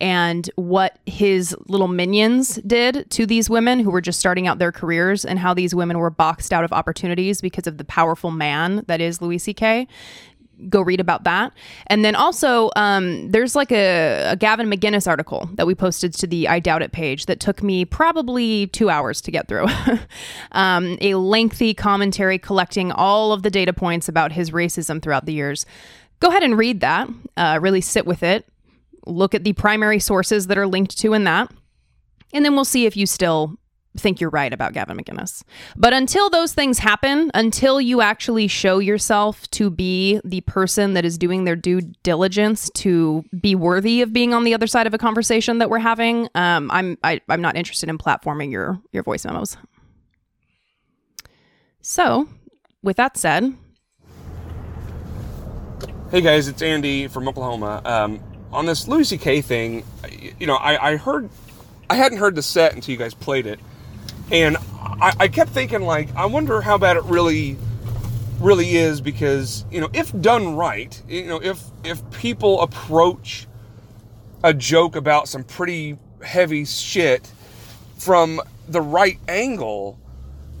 [0.00, 4.72] and what his little minions did to these women who were just starting out their
[4.72, 8.84] careers and how these women were boxed out of opportunities because of the powerful man
[8.86, 9.86] that is Louis C.K
[10.68, 11.52] go read about that.
[11.86, 16.26] And then also, um, there's like a, a, Gavin McInnes article that we posted to
[16.26, 19.66] the I Doubt It page that took me probably two hours to get through.
[20.52, 25.32] um, a lengthy commentary collecting all of the data points about his racism throughout the
[25.32, 25.64] years.
[26.20, 28.46] Go ahead and read that, uh, really sit with it,
[29.06, 31.50] look at the primary sources that are linked to in that.
[32.32, 33.56] And then we'll see if you still
[33.96, 35.42] think you're right about Gavin McInnes.
[35.76, 41.04] But until those things happen, until you actually show yourself to be the person that
[41.04, 44.94] is doing their due diligence to be worthy of being on the other side of
[44.94, 48.50] a conversation that we're having, um, I'm I, am i am not interested in platforming
[48.50, 49.56] your your voice memos.
[51.80, 52.28] So,
[52.82, 53.56] with that said,
[56.10, 57.82] hey guys, it's Andy from Oklahoma.
[57.84, 58.20] Um,
[58.52, 59.42] on this Louis C.K.
[59.42, 59.84] thing,
[60.38, 61.28] you know, I, I heard
[61.90, 63.60] I hadn't heard the set until you guys played it,
[64.30, 67.56] and I, I kept thinking like i wonder how bad it really
[68.40, 73.46] really is because you know if done right you know if if people approach
[74.44, 77.30] a joke about some pretty heavy shit
[77.96, 79.98] from the right angle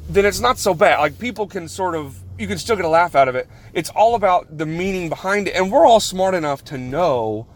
[0.08, 0.98] then it's not so bad.
[0.98, 3.48] Like people can sort of you can still get a laugh out of it.
[3.74, 5.54] It's all about the meaning behind it.
[5.54, 7.46] And we're all smart enough to know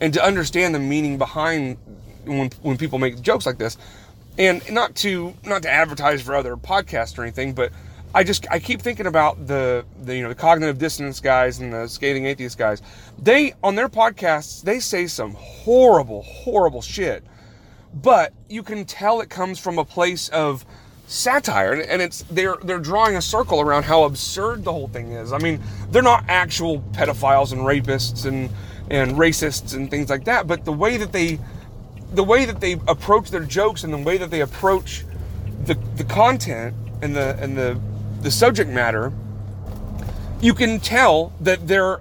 [0.00, 1.78] and to understand the meaning behind
[2.24, 3.76] when when people make jokes like this
[4.38, 7.72] and not to not to advertise for other podcasts or anything, but
[8.14, 11.72] I just I keep thinking about the, the you know the cognitive dissonance guys and
[11.72, 12.80] the scathing atheist guys.
[13.20, 17.24] They on their podcasts they say some horrible horrible shit,
[17.92, 20.64] but you can tell it comes from a place of
[21.06, 25.32] satire and it's they're they're drawing a circle around how absurd the whole thing is.
[25.32, 28.48] I mean, they're not actual pedophiles and rapists and
[28.90, 31.40] and racists and things like that, but the way that they
[32.14, 35.04] the way that they approach their jokes and the way that they approach
[35.64, 37.78] the, the content and the and the
[38.20, 39.12] the subject matter,
[40.40, 42.00] you can tell that they're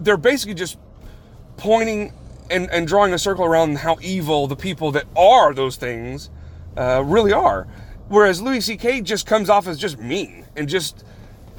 [0.00, 0.78] they're basically just
[1.56, 2.12] pointing
[2.50, 6.30] and, and drawing a circle around how evil the people that are those things
[6.76, 7.66] uh, really are.
[8.08, 9.02] Whereas Louis C.K.
[9.02, 11.04] just comes off as just mean and just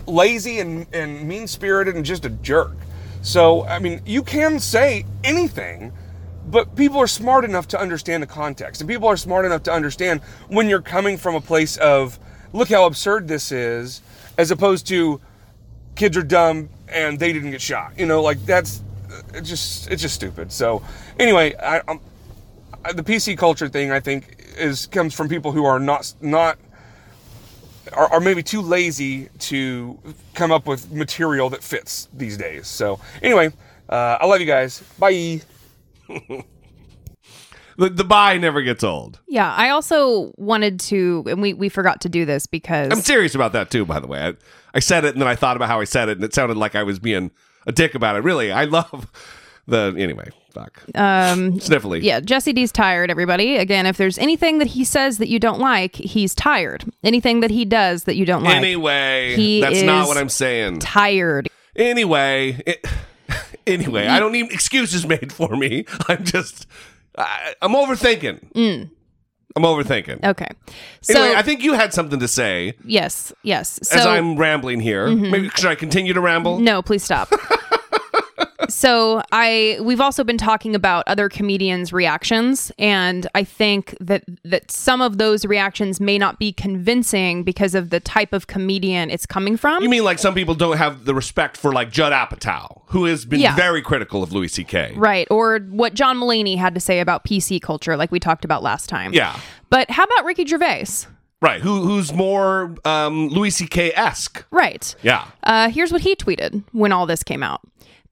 [0.06, 2.76] lazy and, and mean spirited and just a jerk.
[3.22, 5.94] So, I mean, you can say anything
[6.52, 9.72] but people are smart enough to understand the context and people are smart enough to
[9.72, 12.20] understand when you're coming from a place of
[12.54, 14.02] look how absurd this is
[14.38, 15.20] as opposed to
[15.96, 17.98] kids are dumb and they didn't get shot.
[17.98, 18.84] You know like that's
[19.34, 20.52] it's just it's just stupid.
[20.52, 20.84] So
[21.18, 21.82] anyway I,
[22.84, 26.58] I, the pc culture thing i think is comes from people who are not not
[27.94, 30.00] are, are maybe too lazy to
[30.34, 32.68] come up with material that fits these days.
[32.68, 33.54] So anyway
[33.88, 34.82] uh, i love you guys.
[35.00, 35.42] Bye
[37.78, 39.19] the, the buy never gets old.
[39.28, 43.36] Yeah, I also wanted to, and we, we forgot to do this because I'm serious
[43.36, 43.86] about that too.
[43.86, 44.34] By the way, I,
[44.74, 46.58] I said it and then I thought about how I said it, and it sounded
[46.58, 47.32] like I was being
[47.65, 48.24] a dick about it.
[48.24, 49.12] Really, I love
[49.67, 50.30] the anyway.
[50.52, 50.84] Fuck.
[50.95, 52.04] Um, Sniffly.
[52.04, 53.10] Yeah, Jesse D's tired.
[53.10, 56.84] Everybody, again, if there's anything that he says that you don't like, he's tired.
[57.06, 60.80] Anything that he does that you don't like, Anyway, he that's not what I'm saying.
[60.80, 61.47] tired.
[61.74, 62.86] Anyway, it,
[63.67, 65.86] anyway, I don't need excuses made for me.
[66.08, 66.67] I'm just,
[67.17, 68.52] I, I'm overthinking.
[68.54, 68.89] Mm.
[69.56, 70.24] I'm overthinking.
[70.24, 70.47] Okay,
[71.02, 73.80] so Anyway, I think you had something to say yes, yes.
[73.84, 75.08] So as I'm rambling here.
[75.08, 75.30] Mhm.
[75.30, 76.60] Maybe should I continue to ramble?
[76.60, 77.30] No, please stop.
[78.72, 84.72] so I we've also been talking about other comedians' reactions, and I think that that
[84.72, 89.26] some of those reactions may not be convincing because of the type of comedian it's
[89.26, 89.84] coming from.
[89.84, 93.26] You mean like some people don't have the respect for like Judd Apatow, who has
[93.26, 93.56] been Yeah.
[93.56, 94.94] very critical of Louis C.K.
[94.96, 98.64] Right, or what John Mulaney had to say about PC culture, like we talked about
[98.64, 99.14] last time.
[99.14, 99.38] Yeah.
[99.70, 100.86] But how about Ricky Gervais?
[101.42, 101.60] Right.
[101.60, 103.94] Who who's more um, Louis C.K.
[103.96, 104.46] esque?
[104.52, 104.96] Right.
[105.02, 105.26] Yeah.
[105.44, 107.62] Uh, here's what he tweeted when all this came out.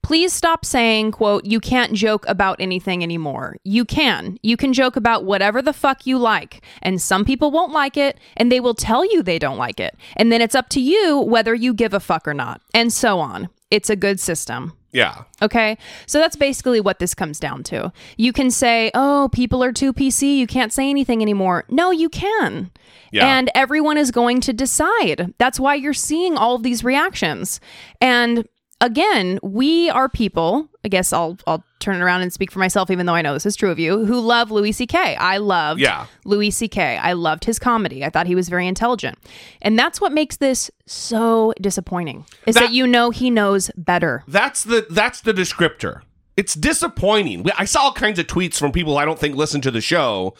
[0.02, 3.56] Please stop saying, quote, you can't joke about anything anymore.
[3.64, 4.38] You can.
[4.42, 6.64] You can joke about whatever the fuck you like.
[6.82, 9.96] And some people won't like it, and they will tell you they don't like it.
[10.16, 12.60] And then it's up to you whether you give a fuck or not.
[12.74, 13.48] And so on.
[13.70, 14.72] It's a good system.
[14.92, 15.22] Yeah.
[15.40, 15.78] Okay.
[16.06, 17.92] So that's basically what this comes down to.
[18.16, 20.36] You can say, oh, people are too PC.
[20.36, 21.64] You can't say anything anymore.
[21.68, 22.72] No, you can.
[23.12, 23.26] Yeah.
[23.26, 25.32] And everyone is going to decide.
[25.38, 27.60] That's why you're seeing all of these reactions.
[28.00, 28.48] And
[28.80, 30.68] again, we are people.
[30.84, 33.32] I guess I'll I'll turn it around and speak for myself, even though I know
[33.34, 35.16] this is true of you, who love Louis C.K.
[35.16, 36.06] I loved Yeah.
[36.24, 36.96] Louis C.K.
[36.98, 38.04] I loved his comedy.
[38.04, 39.18] I thought he was very intelligent,
[39.62, 42.24] and that's what makes this so disappointing.
[42.46, 44.24] Is that, That- you know he knows better.
[44.28, 46.02] That's the that's the descriptor.
[46.36, 47.46] It's disappointing.
[47.58, 50.34] I saw all kinds of tweets from people I don't think listen to the show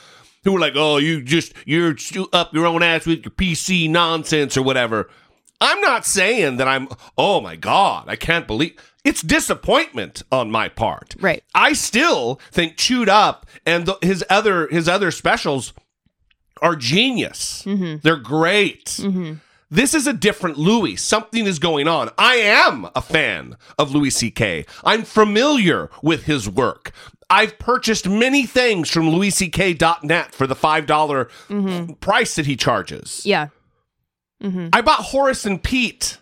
[0.45, 1.95] who were like, "Oh, you just you're
[2.33, 5.11] up your own ass with your PC nonsense or whatever."
[5.61, 6.89] I'm not saying that I'm.
[7.19, 11.15] Oh my god, I can't believe it's disappointment on my part.
[11.21, 11.43] Right.
[11.55, 15.73] I still think Chewed Up and the, his other his other specials
[16.61, 17.63] are genius.
[17.65, 17.99] Mm-hmm.
[18.03, 18.87] They're great.
[18.87, 19.35] Mm-hmm.
[19.71, 20.97] This is a different Louis.
[20.97, 22.11] Something is going on.
[22.19, 24.67] I am a fan of Louis C.K.
[24.83, 26.91] I'm familiar with his work.
[27.31, 31.93] I've purchased many things from louisck.net for the $5 mm-hmm.
[31.95, 33.25] price that he charges.
[33.25, 33.49] Yeah.
[34.43, 36.17] I bought Horace and Pete,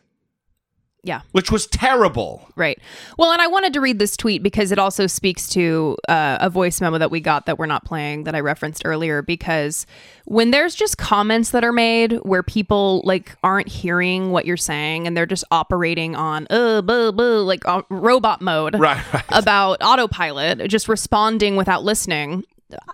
[1.04, 1.20] Yeah.
[1.32, 2.48] which was terrible.
[2.56, 2.78] Right.
[3.16, 6.50] Well, and I wanted to read this tweet because it also speaks to uh, a
[6.50, 9.22] voice memo that we got that we're not playing that I referenced earlier.
[9.22, 9.86] Because
[10.24, 15.06] when there's just comments that are made where people like aren't hearing what you're saying
[15.06, 17.12] and they're just operating on uh, buh,
[17.42, 19.24] like uh, robot mode Right, right.
[19.30, 22.42] about autopilot, just responding without listening,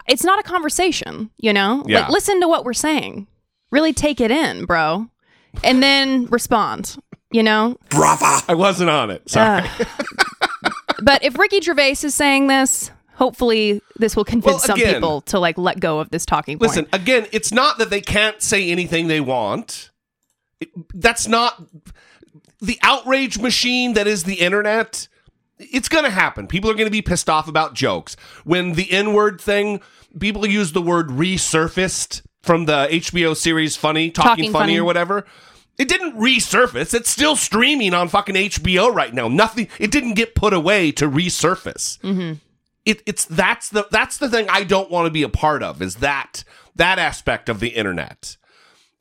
[0.06, 1.30] it's not a conversation.
[1.38, 2.00] You know, Yeah.
[2.00, 3.26] like listen to what we're saying,
[3.72, 5.08] really take it in, bro,
[5.62, 6.96] and then respond.
[7.30, 8.42] You know, brava.
[8.48, 9.28] I wasn't on it.
[9.28, 9.68] Sorry.
[9.80, 9.84] Uh,
[11.02, 15.40] but if Ricky Gervais is saying this, hopefully this will convince Well, some people to
[15.40, 16.70] like let go of this talking point.
[16.70, 19.90] Listen, again, it's not that they can't say anything they want.
[20.60, 21.60] It- that's not
[22.60, 25.08] the outrage machine that is the internet.
[25.58, 26.46] It's going to happen.
[26.46, 28.16] People are going to be pissed off about jokes.
[28.44, 29.80] When the N word thing,
[30.20, 34.78] people use the word resurfaced from the HBO series Funny, Talking, Talking funny, Funny.
[34.78, 35.24] or whatever.
[35.76, 36.94] It didn't resurface.
[36.94, 39.26] It's still streaming on fucking HBO right now.
[39.28, 39.68] Nothing.
[39.80, 42.34] It didn't get put away to resurface mm-hmm.
[42.84, 45.82] it, it's that's the that's the thing I don't want to be a part of
[45.82, 46.44] is that
[46.76, 48.36] that aspect of the internet.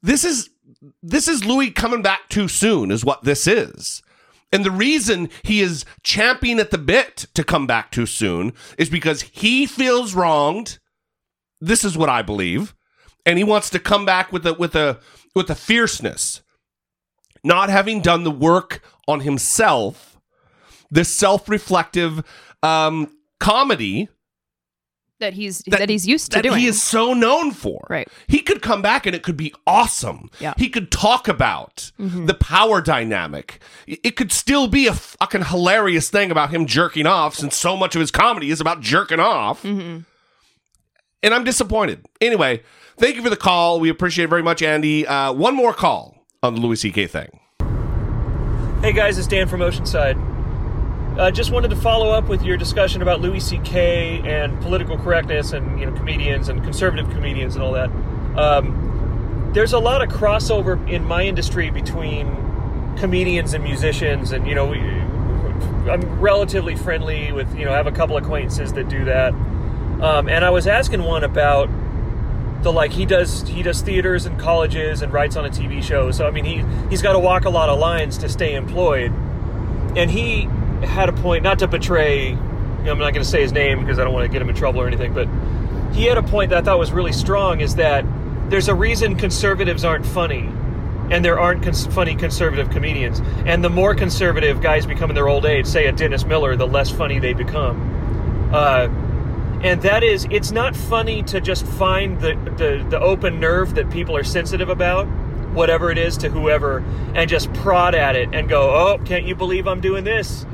[0.01, 0.49] This is
[1.01, 4.01] this is Louis coming back too soon is what this is.
[4.51, 8.89] And the reason he is champing at the bit to come back too soon is
[8.89, 10.77] because he feels wronged.
[11.59, 12.75] This is what I believe.
[13.26, 14.99] And he wants to come back with a with a
[15.36, 16.41] with a fierceness.
[17.43, 20.17] Not having done the work on himself,
[20.91, 22.24] this self-reflective
[22.61, 23.09] um
[23.39, 24.07] comedy
[25.19, 26.59] that he's that, he's used to that doing.
[26.59, 27.86] he is so known for.
[27.89, 28.09] Right.
[28.28, 30.30] He could come back and it could be awesome.
[30.39, 30.53] Yeah.
[30.57, 32.28] He could talk about Mhm.
[32.28, 33.61] the power dynamic.
[33.88, 37.95] It could still be a fucking hilarious thing about him jerking off since so much
[37.95, 39.63] of his comedy is about jerking off.
[39.63, 40.03] Mhm.
[41.21, 42.05] And I'm disappointed.
[42.19, 42.61] Anyway,
[42.97, 43.79] thank you for the call.
[43.79, 45.05] We appreciate it very much, Andy.
[45.07, 47.07] Uh, one more call on the Louis C.K.
[47.07, 47.39] thing.
[48.81, 50.31] Hey guys, it's Dan from Oceanside.
[51.17, 54.21] Uh, just wanted to follow up with your discussion about Louis C.K.
[54.25, 57.89] and political correctness and you know comedians and conservative comedians and all that.
[58.37, 62.27] Um, there's a lot of crossover in my industry between
[62.97, 64.73] comedians and musicians, and you know
[65.89, 69.33] I'm relatively friendly with you know I have a couple acquaintances that do that.
[70.01, 71.69] Um, and I was asking one about
[72.64, 76.11] the like he does he does theaters and colleges and writes on a TV show.
[76.11, 79.11] So I mean he he's got to walk a lot of lines to stay employed.
[79.95, 80.47] And he
[80.86, 82.30] had a point not to betray.
[82.30, 84.41] You know, I'm not going to say his name because I don't want to get
[84.41, 85.14] him in trouble or anything.
[85.14, 85.28] But
[85.93, 87.61] he had a point that I thought was really strong.
[87.61, 88.05] Is that
[88.49, 90.49] there's a reason conservatives aren't funny.
[91.11, 93.22] And there aren't cons- funny conservative comedians.
[93.45, 96.66] And the more conservative guys become in their old age, say a Dennis Miller, the
[96.66, 98.49] less funny they become.
[98.53, 98.88] Uh,
[99.64, 103.89] and that is it's not funny to just find the, the the open nerve that
[103.89, 105.07] people are sensitive about
[105.53, 106.80] whatever it is to whoever
[107.16, 110.45] and just prod at it and go oh can't you believe i'm doing this?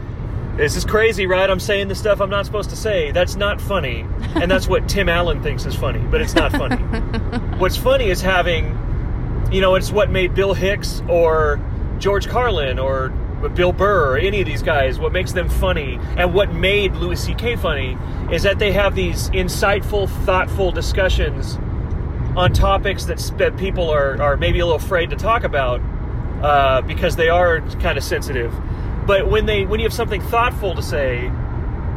[0.57, 1.49] This is crazy right?
[1.49, 3.12] I'm saying the stuff i'm not supposed to say.
[3.12, 4.05] That's not funny.
[4.36, 6.76] And that's what tim allen thinks is funny but it's not funny.
[7.57, 8.78] What's funny is having
[9.51, 11.60] you know it's what made bill hicks or
[11.97, 13.10] george carlin or
[13.55, 17.28] bill burr or any of these guys what makes them funny and what made louis
[17.34, 17.97] ck funny
[18.32, 21.57] is that they have these insightful thoughtful discussions
[22.36, 25.82] on topics that, that people are, are maybe a little afraid to talk about
[26.43, 28.53] uh, because they are kind of sensitive.
[29.05, 31.30] But when they when you have something thoughtful to say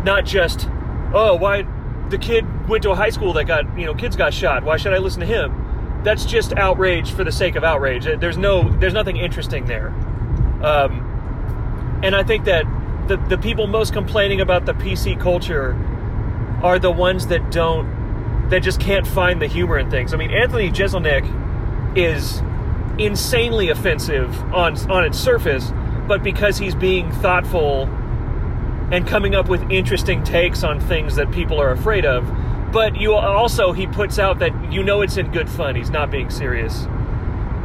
[0.04, 0.68] not just
[1.14, 1.66] oh why
[2.08, 4.64] the kid went to a high school that got you know kids got shot.
[4.64, 6.00] Why should i listen to him?
[6.02, 8.04] That's just outrage for the sake of outrage.
[8.04, 9.88] There's no there's nothing interesting there.
[10.62, 11.12] Um,
[12.02, 12.64] and i think that
[13.08, 15.72] the, the people most complaining about the pc culture
[16.62, 18.00] are the ones that don't
[18.50, 21.26] that just can't find the humor in things i mean anthony jeselnik
[21.96, 22.42] is
[22.98, 25.72] insanely offensive on on its surface
[26.06, 27.88] but because he's being thoughtful
[28.92, 32.30] and coming up with interesting takes on things that people are afraid of.
[32.72, 35.74] But you also he puts out that you know it's in good fun.
[35.74, 36.86] He's not being serious.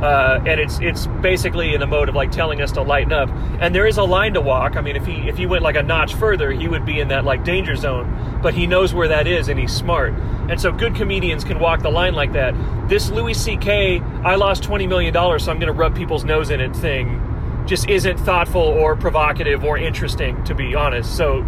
[0.02, 3.30] Uh, and it's it's basically in a mode of like telling us to lighten up.
[3.60, 4.76] And there is a line to walk.
[4.76, 7.08] I mean, if he if he went like a notch further, he would be in
[7.08, 8.39] that like danger zone.
[8.43, 10.14] But he knows where that is, and he's smart.
[10.50, 12.54] And so good comedians can walk the line like that.
[12.88, 14.00] This Louis C.K.
[14.24, 17.64] I lost twenty million dollars, so I'm going to rub people's nose in it thing,
[17.66, 21.16] just isn't thoughtful or provocative or interesting, to be honest.
[21.16, 21.45] So.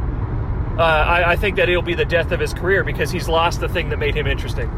[0.77, 3.59] Uh, I, I think that it'll be the death of his career because he's lost
[3.59, 4.69] the thing that made him interesting.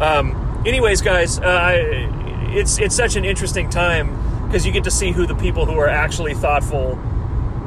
[0.00, 2.21] Um, anyways, guys, uh, I,
[2.52, 5.78] it's it's such an interesting time because you get to see who the people who
[5.78, 6.98] are actually thoughtful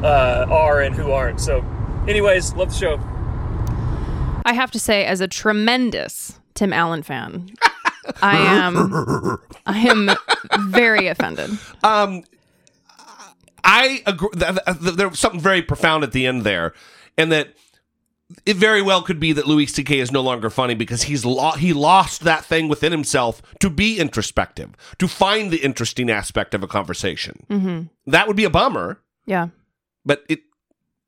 [0.04, 1.42] uh, are and who aren't.
[1.42, 1.66] So,
[2.08, 3.00] anyways, love the show.
[4.46, 7.50] I have to say, as a tremendous Tim Allen fan,
[8.22, 10.12] I am I am
[10.72, 11.50] very offended.
[11.84, 12.24] Um,
[13.64, 14.30] I agree.
[14.38, 16.74] Th- th- th- there was something very profound at the end there,
[17.18, 17.56] and that
[18.46, 20.00] it very well could be that Louis C.K.
[20.00, 24.00] is no longer funny because he's lo- he lost that thing within himself to be
[24.00, 27.46] introspective, to find the interesting aspect of a conversation.
[27.50, 28.12] Mm-hmm.
[28.12, 29.50] That would be a bummer, Yeah.
[30.06, 30.40] but it,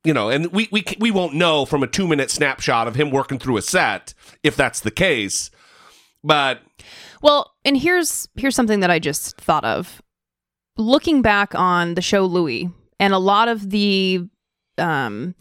[0.04, 3.10] you know, and we we we won't know from a two minute snapshot of him
[3.10, 4.14] working through a set
[4.44, 5.50] if that's the case.
[6.24, 6.62] But
[7.22, 10.02] Well, and here's here's something that I just thought of.
[10.78, 14.28] Looking back on the show Louis and a lot of the
[14.78, 15.34] um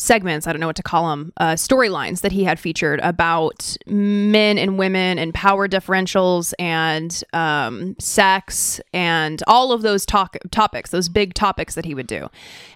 [0.00, 3.76] segments, I don't know what to call them, uh, storylines that he had featured about
[3.86, 10.90] men and women and power differentials and um, sex and all of those talk- topics,
[10.90, 12.28] those big topics that he would do.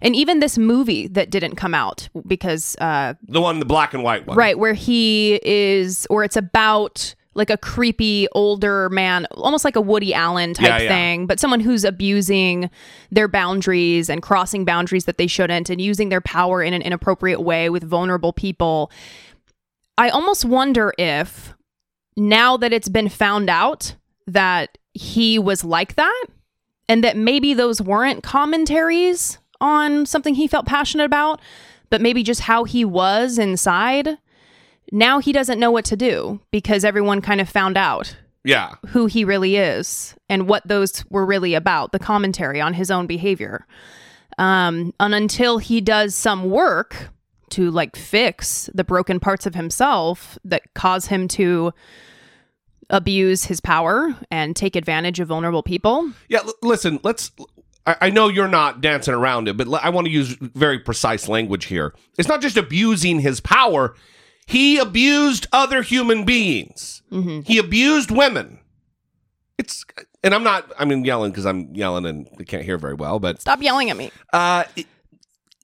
[0.03, 4.03] And even this movie that didn't come out because uh, the one, the black and
[4.03, 9.65] white one, Right, where he is, or it's about like a creepy older man, almost
[9.65, 10.89] like a Woody Allen type Yeah, yeah.
[10.89, 12.71] thing, but someone who's abusing
[13.11, 17.41] their boundaries and crossing boundaries that they shouldn't and using their power in an inappropriate
[17.41, 18.91] way with vulnerable people.
[19.99, 21.55] I almost wonder if
[22.17, 26.27] now that it's been found out that he was like that
[26.89, 31.41] and that maybe those weren't commentaries on something he felt passionate about,
[31.91, 34.19] but maybe just how he was inside.
[34.95, 39.07] Now he doesn't know what to do because everyone kind of found out yeah, who
[39.07, 43.67] he really is and what those were really about, the commentary on his own behavior.
[44.39, 47.09] Um, and until he does some work
[47.51, 51.73] to like fix the broken parts of himself that cause him to
[52.89, 56.13] abuse his power and take advantage of vulnerable people.
[56.29, 57.33] Yeah, l- listen, let's.
[57.85, 60.79] I, I know you're not dancing around it, but l- I want to use very
[60.79, 61.95] precise language here.
[62.17, 63.95] It's not just abusing his power,
[64.47, 67.03] he abused other human beings,
[67.45, 68.59] he abused women.
[69.59, 69.85] It's.
[70.25, 73.19] And I'm not, I mean, yelling because I'm yelling and I can't hear very well,
[73.19, 74.11] but Stop yelling at me.
[74.33, 74.87] uh, it,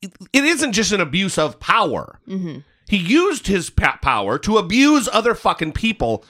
[0.02, 2.20] it- it isn't just an abuse of power.
[2.28, 2.58] Mm-hmm.
[2.88, 6.24] He used his power to abuse other fucking people.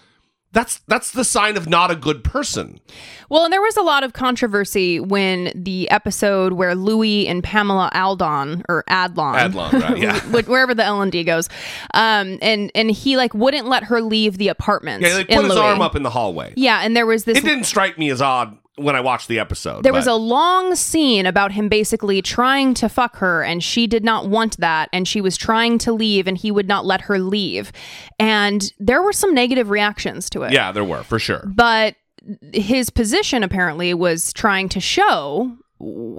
[0.53, 2.81] That's that's the sign of not a good person.
[3.29, 7.89] Well, and there was a lot of controversy when the episode where Louis and Pamela
[7.95, 10.21] Aldon or Adlon, Adlon, right, yeah.
[10.47, 11.49] wherever the L and D goes,
[11.95, 15.03] um, and and he like wouldn't let her leave the apartment.
[15.03, 15.61] Yeah, in put his Louis.
[15.61, 16.53] arm up in the hallway.
[16.57, 19.39] Yeah, and there was this It didn't strike me as odd when I watched the
[19.39, 19.83] episode.
[19.83, 24.05] There was a long scene about him basically trying to fuck her, and she did
[24.05, 27.19] not want that, and she was trying to leave, and he would not let her
[27.19, 27.73] leave.
[28.19, 30.53] And there were some negative reactions to it.
[30.53, 31.45] yeah, there were for sure.
[31.47, 31.97] But
[32.53, 35.57] his position apparently was trying to show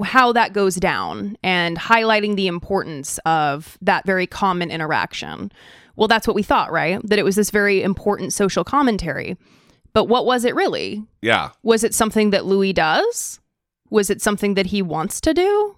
[0.04, 5.52] how that goes down and highlighting the importance of that very common interaction.
[5.95, 6.99] Well, that's what we thought, right?
[7.08, 9.38] That it was this very important social commentary.
[9.94, 11.04] But what was it really?
[11.22, 13.39] Yeah, Was it something that Louis does?
[13.89, 15.76] Was it something that he wants to do?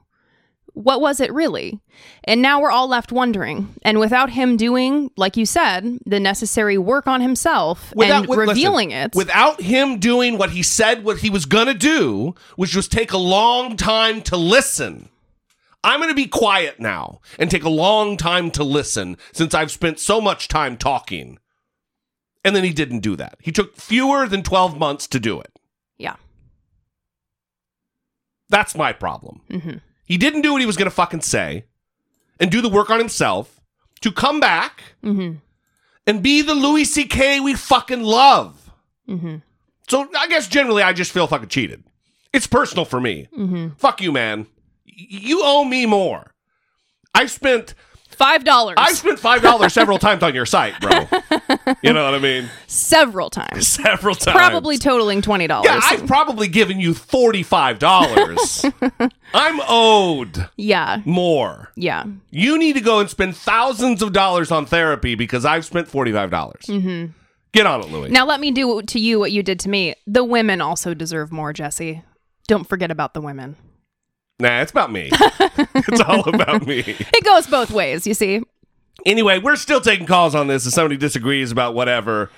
[0.76, 1.80] What was it really?
[2.24, 3.76] And now we're all left wondering.
[3.84, 8.49] And without him doing, like you said, the necessary work on himself and with- listen,
[8.49, 12.88] revealing it, without him doing what he said what he was gonna do, which was
[12.88, 15.09] take a long time to listen.
[15.84, 19.99] I'm gonna be quiet now and take a long time to listen since I've spent
[19.99, 21.38] so much time talking.
[22.43, 23.37] And then he didn't do that.
[23.41, 25.57] He took fewer than 12 months to do it.
[25.97, 26.15] yeah.
[28.49, 29.41] That's my problem.
[29.49, 31.65] hmm He didn't do what he was going to fucking say
[32.39, 33.59] and do the work on himself
[34.01, 35.33] to come back hmm
[36.05, 37.39] and be the Louis C.K.
[37.39, 38.69] we fucking love.
[39.07, 39.37] hmm
[39.87, 41.83] So I guess generally I just feel fucking cheated.
[42.33, 43.27] It's personal for me.
[43.33, 44.47] hmm Fuck you, man.
[44.85, 46.33] You owe me more.
[47.15, 47.73] I spent
[48.24, 48.76] Five dollars.
[48.78, 50.91] I've spent five dollars several times on your site, bro.
[51.82, 52.49] you know what I mean?
[52.67, 53.67] Several times.
[53.84, 54.38] Several times.
[54.38, 55.65] Probably totaling twenty dollars.
[55.69, 58.63] Yeah, I've probably given you forty-five dollars.
[59.34, 61.01] I'm owed yeah.
[61.03, 61.74] more.
[61.76, 62.05] Yeah.
[62.32, 66.32] You need to go and spend thousands of dollars on therapy because I've spent forty-five
[66.32, 66.65] dollars.
[66.67, 67.07] hmm
[67.51, 68.09] Get on it, Louis.
[68.09, 69.95] Now let me do to you what you did to me.
[70.07, 72.03] The women also deserve more, Jesse.
[72.47, 73.57] Don't forget about the women.
[74.43, 75.09] Nah, it's about me.
[75.13, 76.79] it's all about me.
[77.13, 78.41] It goes both ways, you see.
[79.05, 82.29] Anyway, we're still taking calls on this if somebody disagrees about whatever.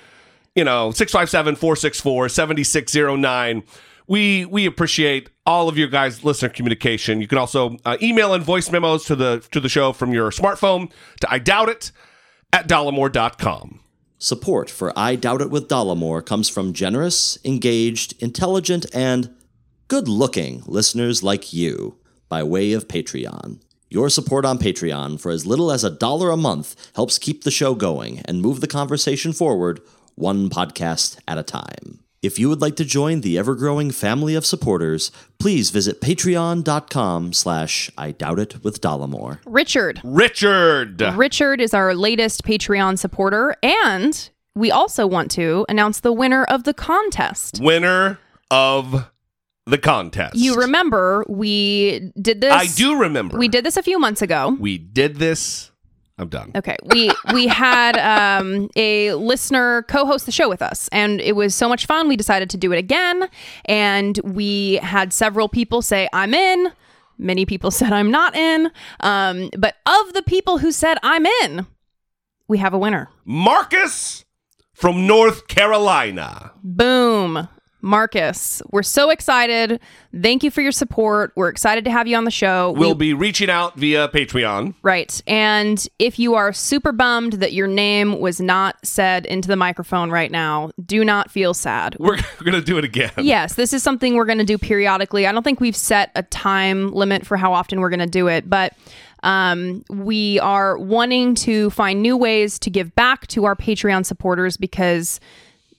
[0.53, 3.63] You know, 657-464-7609.
[4.07, 7.21] We we appreciate all of your guys' listener communication.
[7.21, 10.29] You can also uh, email and voice memos to the to the show from your
[10.29, 10.91] smartphone
[11.21, 11.91] to I doubt it
[12.53, 13.79] at dollemore.com.
[14.19, 19.31] Support for I Doubt It with Dollemore comes from generous, engaged, intelligent, and
[19.87, 21.97] good looking listeners like you
[22.29, 23.61] by way of Patreon.
[23.89, 27.51] Your support on Patreon for as little as a dollar a month helps keep the
[27.51, 29.79] show going and move the conversation forward
[30.15, 31.99] one podcast at a time.
[32.21, 37.91] If you would like to join the ever-growing family of supporters, please visit patreon.com slash
[37.95, 39.37] I Doubt It with Dollemore.
[39.45, 40.01] Richard.
[40.03, 41.01] Richard.
[41.15, 46.63] Richard is our latest Patreon supporter, and we also want to announce the winner of
[46.63, 47.59] the contest.
[47.61, 48.17] Winner
[48.49, 49.11] of
[49.65, 50.35] the contest.
[50.35, 53.37] You remember we did this I do remember.
[53.37, 54.55] We did this a few months ago.
[54.59, 55.71] We did this.
[56.17, 56.51] I'm done.
[56.55, 56.77] Okay.
[56.85, 61.67] We we had um, a listener co-host the show with us, and it was so
[61.67, 62.07] much fun.
[62.07, 63.27] We decided to do it again,
[63.65, 66.71] and we had several people say, "I'm in."
[67.17, 71.67] Many people said, "I'm not in." Um, but of the people who said, "I'm in,"
[72.47, 73.09] we have a winner.
[73.25, 74.23] Marcus
[74.73, 76.51] from North Carolina.
[76.63, 77.49] Boom.
[77.85, 79.79] Marcus, we're so excited.
[80.19, 81.31] Thank you for your support.
[81.35, 82.71] We're excited to have you on the show.
[82.71, 84.73] We- We'll be reaching out via Patreon.
[84.81, 85.21] Right.
[85.27, 90.09] And if you are super bummed that your name was not said into the microphone
[90.09, 91.95] right now, do not feel sad.
[91.99, 93.11] We're, we're going to do it again.
[93.17, 95.27] Yes, this is something we're going to do periodically.
[95.27, 98.27] I don't think we've set a time limit for how often we're going to do
[98.27, 98.73] it, but
[99.23, 104.57] um, we are wanting to find new ways to give back to our Patreon supporters
[104.57, 105.19] because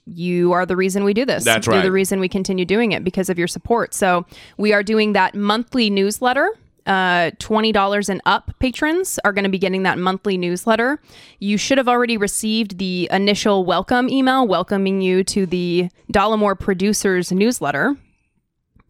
[0.07, 1.44] you are the reason we do this.
[1.44, 1.82] That's You're right.
[1.82, 3.92] the reason we continue doing it because of your support.
[3.92, 4.24] So
[4.57, 6.48] we are doing that monthly newsletter.
[6.86, 11.00] Uh, $20 and up patrons are going to be getting that monthly newsletter.
[11.40, 17.32] You should have already received the initial welcome email welcoming you to the Dollemore Producers
[17.32, 17.96] newsletter.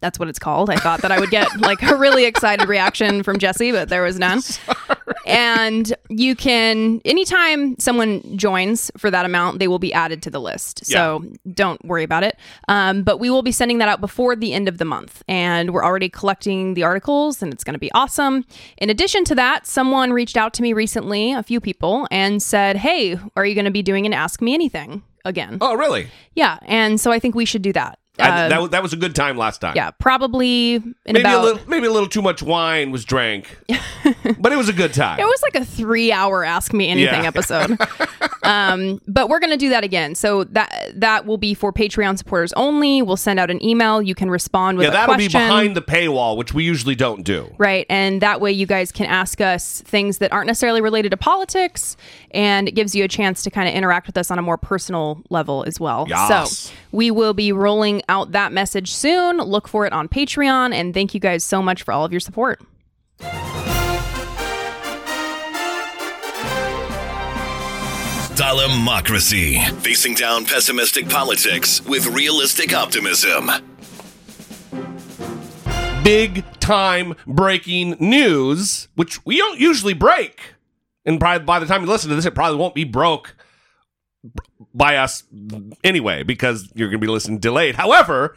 [0.00, 0.70] That's what it's called.
[0.70, 4.02] I thought that I would get like a really excited reaction from Jesse, but there
[4.02, 4.40] was none.
[5.26, 10.40] And you can, anytime someone joins for that amount, they will be added to the
[10.40, 10.84] list.
[10.86, 12.38] So don't worry about it.
[12.68, 15.24] Um, but we will be sending that out before the end of the month.
[15.26, 18.44] And we're already collecting the articles, and it's going to be awesome.
[18.78, 22.76] In addition to that, someone reached out to me recently, a few people, and said,
[22.76, 25.58] Hey, are you going to be doing an Ask Me Anything again?
[25.60, 26.08] Oh, really?
[26.34, 26.58] Yeah.
[26.62, 27.98] And so I think we should do that.
[28.18, 29.74] I, Uh, that, was- that was a good time last time.
[29.76, 31.40] yeah, probably in Maybe about.
[31.40, 33.58] a little, maybe a little too much wine was drank,
[34.38, 35.18] but it was a good time.
[35.20, 37.28] It was like a three-hour Ask Me Anything Yeah.
[37.28, 37.78] episode.
[38.46, 40.14] um, but we're gonna do that again.
[40.14, 43.02] So that that will be for Patreon supporters only.
[43.02, 44.00] We'll send out an email.
[44.00, 45.28] You can respond with yeah, that'll question.
[45.28, 47.54] be behind the paywall, which we usually don't do.
[47.58, 47.86] Right.
[47.88, 51.96] And that way you guys can ask us things that aren't necessarily related to politics.
[52.30, 54.58] And it gives you a chance to kind of interact with us on a more
[54.58, 56.06] personal level as well.
[56.08, 56.58] Yes.
[56.58, 59.38] So we will be rolling out that message soon.
[59.38, 60.72] Look for it on Patreon.
[60.74, 62.60] And thank you guys so much for all of your support.
[68.46, 69.60] Dollemocracy.
[69.80, 73.50] Facing down pessimistic politics with realistic optimism.
[76.04, 80.54] Big time breaking news, which we don't usually break.
[81.04, 83.34] And probably by the time you listen to this, it probably won't be broke
[84.72, 85.24] by us
[85.82, 87.74] anyway, because you're going to be listening delayed.
[87.74, 88.36] However,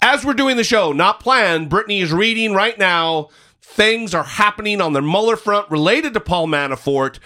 [0.00, 3.30] as we're doing the show, not planned, Brittany is reading right now.
[3.60, 7.18] Things are happening on the Mueller front related to Paul Manafort.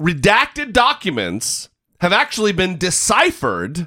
[0.00, 1.68] Redacted documents
[2.00, 3.86] have actually been deciphered.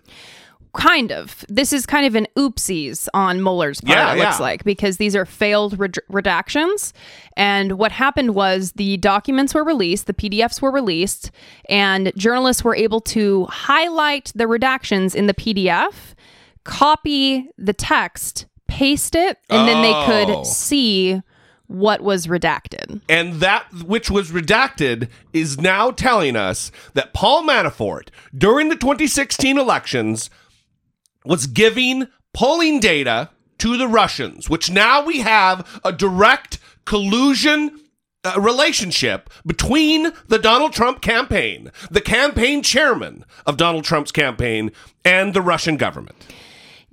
[0.76, 1.45] Kind of.
[1.49, 4.43] This is kind of an oopsies on Mueller's part, Yeah, it looks yeah.
[4.43, 6.93] like, because these are failed red- redactions.
[7.38, 11.30] And what happened was the documents were released, the PDFs were released,
[11.70, 16.16] and journalists were able to highlight the redactions in the PDF,
[16.64, 20.05] copy the text, paste it, and then they Oh.
[20.36, 21.22] could see
[21.68, 23.01] what was redacted.
[23.09, 29.57] And that which was redacted is now telling us that Paul Manafort, during the 2016
[29.57, 30.30] elections,
[31.26, 37.80] was giving polling data to the Russians, which now we have a direct collusion
[38.26, 44.72] uh, relationship between the Donald Trump campaign, the campaign chairman of Donald Trump's campaign,
[45.05, 46.16] and the Russian government.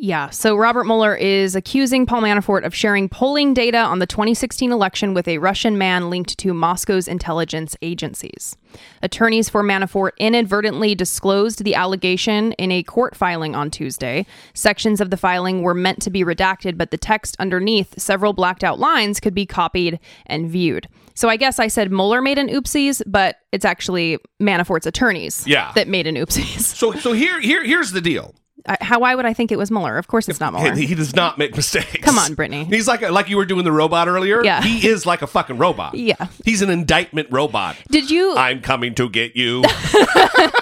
[0.03, 0.31] Yeah.
[0.31, 5.13] So Robert Mueller is accusing Paul Manafort of sharing polling data on the 2016 election
[5.13, 8.57] with a Russian man linked to Moscow's intelligence agencies.
[9.03, 14.25] Attorneys for Manafort inadvertently disclosed the allegation in a court filing on Tuesday.
[14.55, 18.65] Sections of the filing were meant to be redacted, but the text underneath several blacked
[18.65, 20.89] out lines could be copied and viewed.
[21.15, 25.73] So I guess I said Mueller made an oopsies, but it's actually Manafort's attorneys Yeah.
[25.75, 26.61] that made an oopsies.
[26.81, 28.35] So so here here here's the deal.
[28.67, 29.97] I- How why would I think it was Mueller?
[29.99, 30.75] Of course it's not Mueller.
[30.75, 32.05] He, he does not make mistakes.
[32.05, 32.65] Come on, Brittany.
[32.65, 34.45] He's like a, like you were doing the robot earlier.
[34.45, 34.63] Yeah.
[34.63, 35.95] He is like a fucking robot.
[35.95, 36.27] Yeah.
[36.45, 37.77] He's an indictment robot.
[37.89, 39.63] Did you I'm coming to get you.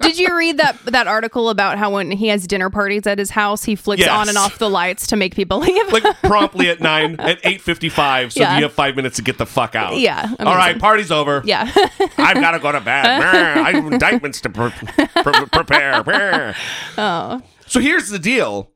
[0.00, 3.30] did you read that that article about how when he has dinner parties at his
[3.30, 4.10] house, he flicks Yes.
[4.10, 5.92] on and off the lights to make people leave?
[5.92, 8.56] like promptly at nine at eight fifty five, so Yeah.
[8.56, 9.96] you have five minutes to get the fuck out.
[9.98, 11.42] Yeah, All right, party's over.
[11.44, 11.70] yeah.
[12.18, 13.06] I've got to go to bed.
[13.06, 16.54] I have indictments to pre- pre- prepare.
[16.98, 17.42] Oh.
[17.66, 18.70] So here's the deal.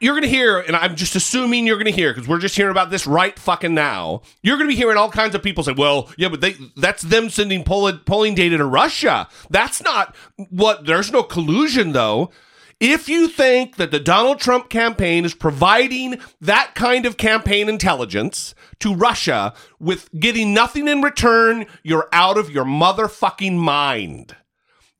[0.00, 2.54] You're going to hear, and I'm just assuming you're going to hear, because we're just
[2.54, 4.22] hearing about this right fucking now.
[4.42, 7.02] You're going to be hearing all kinds of people say, well, yeah, but they, that's
[7.02, 9.28] them sending polling, polling data to Russia.
[9.50, 10.14] That's not
[10.50, 12.30] what, there's no collusion, though.
[12.78, 18.54] If you think that the Donald Trump campaign is providing that kind of campaign intelligence
[18.78, 24.36] to Russia with getting nothing in return, you're out of your motherfucking mind.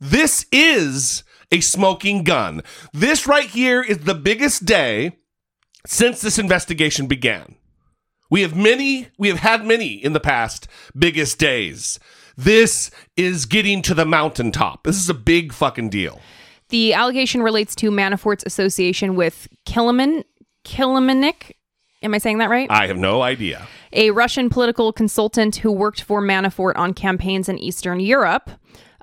[0.00, 2.62] This is a smoking gun.
[2.92, 5.18] This right here is the biggest day
[5.86, 7.54] since this investigation began.
[8.30, 11.98] We have many, we have had many in the past biggest days.
[12.36, 14.84] This is getting to the mountaintop.
[14.84, 16.20] This is a big fucking deal.
[16.68, 20.24] The allegation relates to Manafort's association with Kiliman
[20.64, 21.52] Kilimanik.
[22.02, 22.70] Am I saying that right?
[22.70, 23.66] I have no idea.
[23.92, 28.50] a Russian political consultant who worked for Manafort on campaigns in Eastern Europe.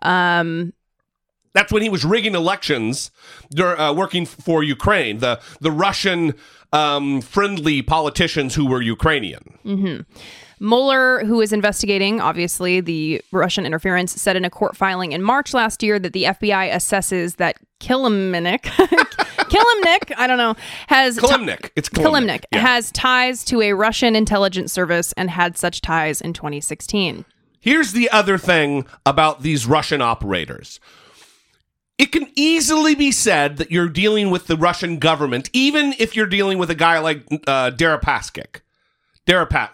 [0.04, 0.74] Um,
[1.56, 3.10] That's when he was rigging elections,
[3.60, 5.18] uh, working for Ukraine.
[5.26, 6.36] The the Russian
[6.74, 9.43] um, friendly politicians who were Ukrainian.
[9.66, 10.06] mhm.
[10.62, 15.53] Mueller, who is investigating, obviously, the Russian interference, said in a court filing in March
[15.53, 18.62] last year that the FBI assesses that Kilimanik,
[19.53, 20.56] Kilimnik, I don't know,
[20.88, 21.72] has Kilimnik.
[21.76, 22.06] It's Kilimnik.
[22.06, 22.60] Kilimnik Yeah.
[22.60, 27.26] has ties to a Russian intelligence service and had such ties in 2016.
[27.60, 30.80] Here's the other thing about these Russian operators.
[31.98, 36.26] It can easily be said that you're dealing with the Russian government, even if you're
[36.28, 38.62] dealing with a guy like uh, Deripaskik.
[39.26, 39.70] Deripat,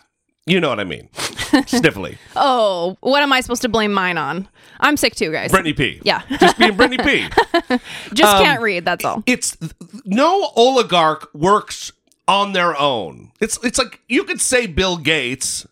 [0.45, 1.09] you know what I mean.
[1.13, 2.17] Sniffly.
[2.35, 4.47] Oh, what am I supposed to blame mine on?
[4.79, 5.51] I'm sick too, guys.
[5.51, 5.99] Brittany P.
[6.03, 6.21] Yeah.
[6.39, 7.27] Just being Brittany P.
[8.13, 9.23] Just Um, can't read, that's all.
[9.25, 9.57] It's
[10.05, 11.91] no oligarch works
[12.27, 13.31] on their own.
[13.41, 15.65] It's it's like you could say Bill Gates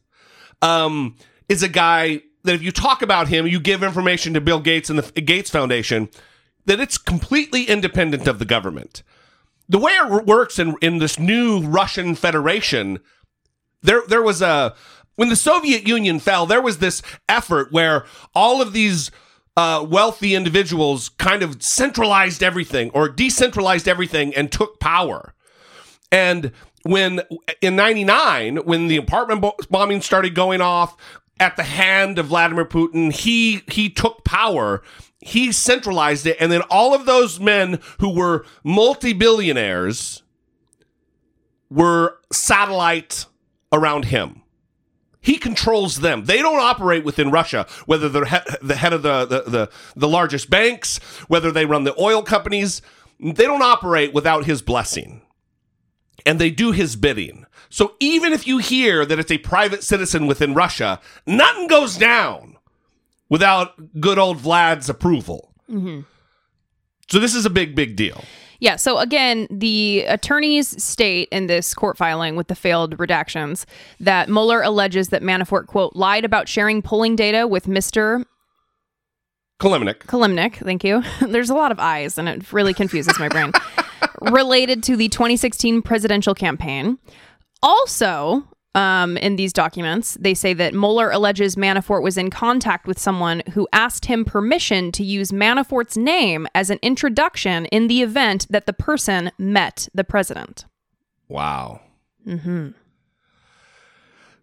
[0.62, 1.16] um,
[1.48, 4.90] is a guy that if you talk about him, you give information to Bill Gates
[4.90, 6.10] and the Gates Foundation,
[6.70, 9.02] that it's completely independent of the government.
[9.68, 13.00] The way it works in in this new Russian Federation,
[13.82, 14.76] there there was a
[15.16, 18.06] when the Soviet Union fell, there was this effort where
[18.36, 19.10] all of these
[19.58, 25.34] uh, wealthy individuals kind of centralized everything or decentralized everything and took power.
[26.12, 26.52] And
[26.84, 27.22] when
[27.62, 30.96] in 99, when the apartment bo- bombing started going off
[31.40, 34.84] at the hand of Vladimir Putin, he he took power.
[35.22, 40.24] He centralized it, and then all of those men who were multi-billionaires
[41.70, 43.26] were satellite
[43.72, 44.42] around him.
[45.22, 46.26] He controls them.
[46.26, 50.08] They don't operate within Russia, whether they're he- the head of the, the, the, the
[50.08, 50.98] largest banks,
[51.28, 52.82] whether they run the oil companies.
[53.20, 55.22] They don't operate without his blessing.
[56.26, 57.46] And they do his bidding.
[57.70, 62.58] So even if you hear that it's a private citizen within Russia, nothing goes down
[63.30, 65.54] without good old Vlad's approval.
[65.68, 66.02] hmm
[67.10, 68.24] So this is a big, big deal.
[68.60, 68.76] Yeah.
[68.76, 73.66] So again, the attorneys state in this court filing with the failed redactions
[74.02, 78.26] that Mueller alleges that Manafort quote lied about sharing polling data with Mr.
[79.62, 80.00] Kalimnik.
[80.08, 80.56] Kalimnik.
[80.56, 81.04] Thank you.
[81.28, 83.52] There's a lot of eyes, and it really confuses my brain.
[84.22, 86.98] Related to the 2016 presidential campaign.
[87.64, 88.44] Also,
[88.76, 93.42] um, in these documents, they say that Mueller alleges Manafort was in contact with someone
[93.54, 98.66] who asked him permission to use Manafort's name as an introduction in the event that
[98.66, 100.66] the person met the president.
[101.28, 101.82] Wow.
[102.28, 102.70] Mm-hmm.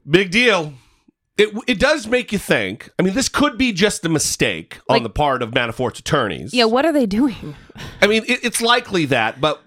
[0.08, 0.74] Big deal.
[1.38, 2.90] It, it does make you think.
[2.98, 6.54] I mean, this could be just a mistake on the part of Manafort's attorneys.
[6.54, 7.54] Yeah, what are they doing?
[8.00, 9.62] I mean, it, it's likely that, but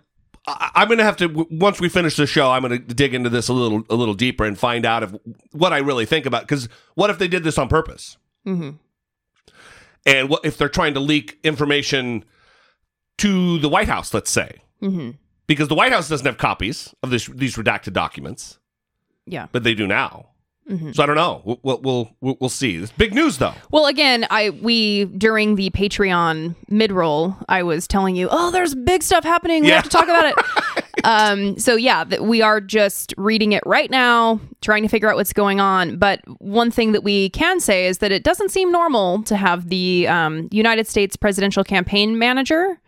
[0.75, 2.51] I'm gonna have to once we finish the show.
[2.51, 5.13] I'm gonna dig into this a little a little deeper and find out if
[5.51, 6.43] what I really think about.
[6.43, 8.17] Because what if they did this on purpose?
[8.47, 8.71] Mm-hmm.
[10.05, 12.23] And what if they're trying to leak information
[13.17, 14.13] to the White House?
[14.13, 15.11] Let's say Mm-hmm.
[15.45, 18.59] because the White House doesn't have copies of this, these redacted documents,
[19.25, 19.47] Yeah.
[19.51, 20.29] but they do now.
[20.69, 20.95] Mhm.
[20.95, 21.41] So I don't know.
[21.63, 22.75] We'll we'll we'll, we'll see.
[22.75, 23.53] It's big news though.
[23.71, 28.75] Well, again, I we during the Patreon mid roll, I was telling you, oh, there's
[28.75, 29.63] big stuff happening.
[29.63, 29.75] We Yeah.
[29.75, 30.35] have to talk about it.
[31.05, 35.15] um, so yeah, that we are just reading it right now, trying to figure out
[35.15, 35.97] what's going on.
[35.97, 39.69] But one thing that we can say is that it doesn't seem normal to have
[39.69, 42.79] the um, United States presidential campaign manager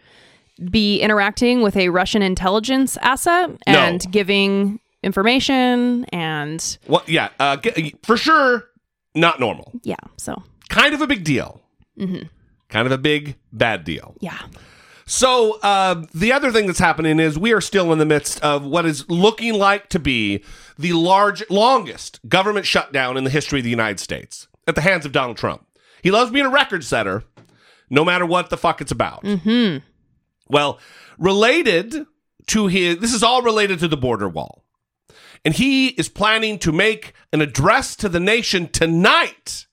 [0.69, 7.95] be interacting with a Russian intelligence asset and giving information and Well, yeah, uh, g-
[8.03, 8.65] for sure,
[9.15, 9.71] not normal.
[9.83, 9.95] yeah.
[10.17, 11.61] So Kind of a big deal.
[11.99, 12.29] mhm.
[12.69, 14.15] Kind of a big bad deal.
[14.21, 14.39] yeah.
[15.05, 18.63] So uh, the other thing that's happening is we are still in the midst of
[18.63, 20.41] what is looking like to be
[20.79, 25.05] the large, longest government shutdown in the history of the United States at the hands
[25.05, 25.65] of Donald Trump.
[26.01, 27.23] He loves being a record setter,
[27.89, 29.25] no matter what the fuck it's about.
[29.25, 29.77] Hmm.
[30.47, 30.79] Well,
[31.17, 32.05] related
[32.47, 34.63] to his, this is all related to the border wall.
[35.43, 39.65] And he is planning to make an address to the nation tonight.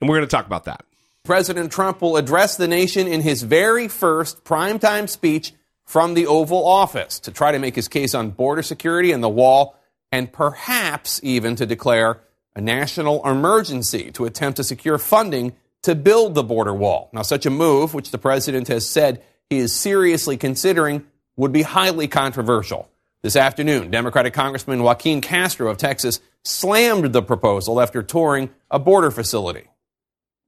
[0.00, 0.84] And we're going to talk about that.
[1.24, 5.52] President Trump will address the nation in his very first primetime speech
[5.84, 9.28] from the Oval Office to try to make his case on border security and the
[9.28, 9.76] wall,
[10.12, 12.20] and perhaps even to declare
[12.54, 15.52] a national emergency to attempt to secure funding
[15.82, 17.10] to build the border wall.
[17.12, 21.06] Now, such a move, which the president has said he is seriously considering,
[21.36, 22.88] would be highly controversial.
[23.22, 29.10] This afternoon, Democratic Congressman Joaquin Castro of Texas slammed the proposal after touring a border
[29.10, 29.64] facility.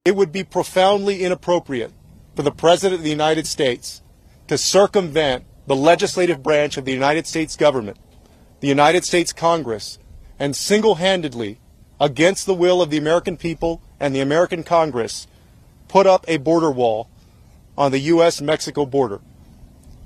[0.06, 1.92] It would be profoundly inappropriate
[2.34, 4.00] for the President of the United States
[4.46, 7.98] to circumvent the legislative branch of the United States government,
[8.60, 9.98] the United States Congress,
[10.38, 11.60] and single handedly,
[12.00, 15.26] against the will of the American people and the American Congress,
[15.88, 17.10] put up a border wall
[17.76, 18.40] on the U.S.
[18.40, 19.20] Mexico border.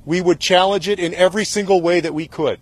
[0.06, 2.60] We would challenge it in every single way that we could.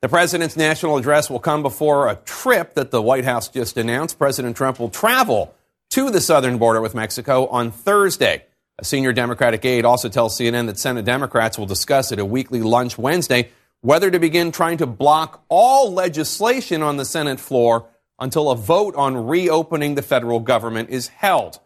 [0.00, 4.18] The president's national address will come before a trip that the White House just announced.
[4.18, 5.54] President Trump will travel
[5.90, 8.44] to the southern border with Mexico on Thursday.
[8.78, 12.62] A senior Democratic aide also tells CNN that Senate Democrats will discuss at a weekly
[12.62, 17.86] lunch Wednesday whether to begin trying to block all legislation on the Senate floor
[18.18, 21.60] until a vote on reopening the federal government is held.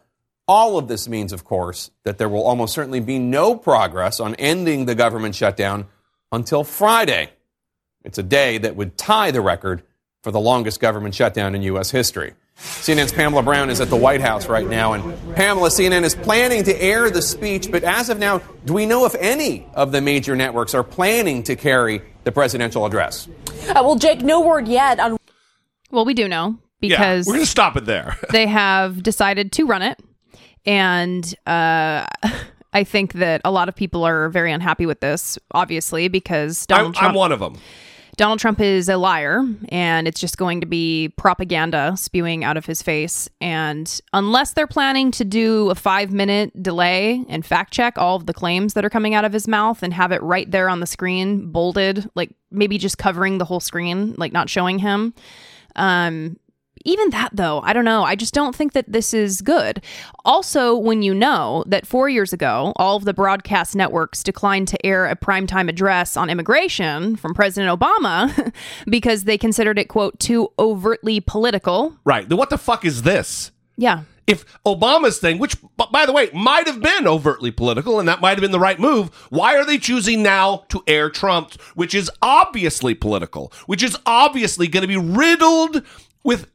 [0.49, 4.33] All of this means, of course, that there will almost certainly be no progress on
[4.35, 5.85] ending the government shutdown
[6.31, 7.29] until Friday.
[8.03, 9.83] It's a day that would tie the record
[10.23, 11.91] for the longest government shutdown in U.S.
[11.91, 12.33] history.
[12.57, 16.63] CNN's Pamela Brown is at the White House right now, and Pamela, CNN is planning
[16.63, 20.01] to air the speech, but as of now, do we know if any of the
[20.01, 23.29] major networks are planning to carry the presidential address?
[23.67, 25.17] Uh, well, Jake, no word yet on.
[25.91, 28.17] Well, we do know because yeah, we're going to stop it there.
[28.31, 29.99] they have decided to run it,
[30.65, 32.05] and uh,
[32.73, 36.87] I think that a lot of people are very unhappy with this, obviously, because Donald
[36.87, 37.09] I'm, Trump.
[37.09, 37.57] I'm one of them.
[38.19, 42.65] Donald Trump is a liar, and it's just going to be propaganda spewing out of
[42.65, 43.29] his face.
[43.39, 48.25] And unless they're planning to do a five minute delay and fact check all of
[48.25, 50.81] the claims that are coming out of his mouth and have it right there on
[50.81, 55.13] the screen, bolded, like maybe just covering the whole screen, like not showing him.
[55.77, 56.37] Um,
[56.85, 59.81] even that though i don't know i just don't think that this is good
[60.25, 64.85] also when you know that four years ago all of the broadcast networks declined to
[64.85, 68.53] air a primetime address on immigration from president obama
[68.87, 72.27] because they considered it quote too overtly political Right.
[72.27, 73.51] The what the fuck is this?
[73.77, 75.55] yeah If Obama's thing, which
[75.91, 78.79] by the way might have been overtly political and that might have been the right
[78.79, 83.97] move, why are they choosing now to air Trump's, which is obviously political, which is
[84.05, 85.83] obviously going to be riddled
[86.23, 86.47] with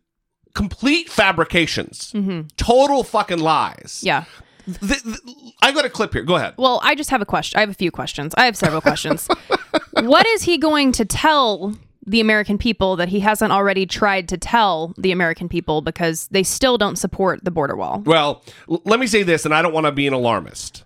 [0.55, 2.48] complete fabrications, Mhm.
[2.57, 4.00] total fucking lies.
[4.02, 4.24] yeah
[4.66, 5.18] Th- th-
[5.61, 6.22] I got a clip here.
[6.22, 6.55] Go ahead.
[6.57, 9.28] well i just have a question i have a few questions i have several questions
[10.00, 11.74] what is he going to tell
[12.07, 16.42] the American people that he hasn't already tried to tell the American people because they
[16.42, 18.02] still don't support the border wall.
[18.05, 20.84] Well, l- let me say this, and I don't want to be an alarmist.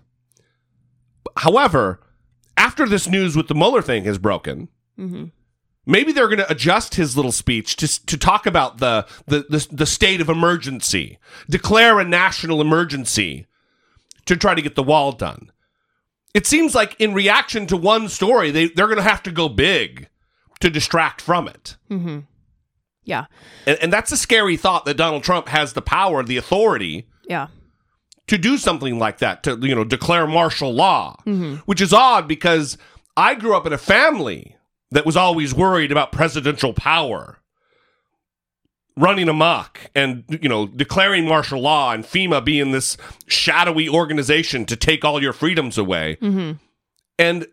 [1.35, 1.99] However,
[2.55, 5.25] after this news with the Mueller thing has broken, Mm-hmm.
[5.89, 9.67] Maybe they're going to adjust his little speech to to talk about the, the the
[9.71, 11.17] the state of emergency,
[11.49, 13.47] declare a national emergency
[14.25, 15.51] to try to get the wall done.
[16.33, 19.49] It seems like in reaction to one story, they they're going to have to go
[19.49, 20.07] big
[20.59, 21.75] to distract from it.
[21.89, 22.19] Mm-hmm.
[23.03, 23.25] Yeah.
[23.65, 27.47] And, and that's a scary thought that Donald Trump has the power, the authority Yeah.
[28.27, 31.59] to do something like that, to you know declare martial law, Mhm.
[31.65, 32.77] which is odd because
[33.17, 34.55] I grew up in a family
[34.91, 37.39] that was always worried about presidential power
[38.99, 44.75] running amok and you know declaring martial law and FEMA being this shadowy organization to
[44.75, 46.17] take all your freedoms away.
[46.21, 46.53] Mm-hmm.
[47.17, 47.47] And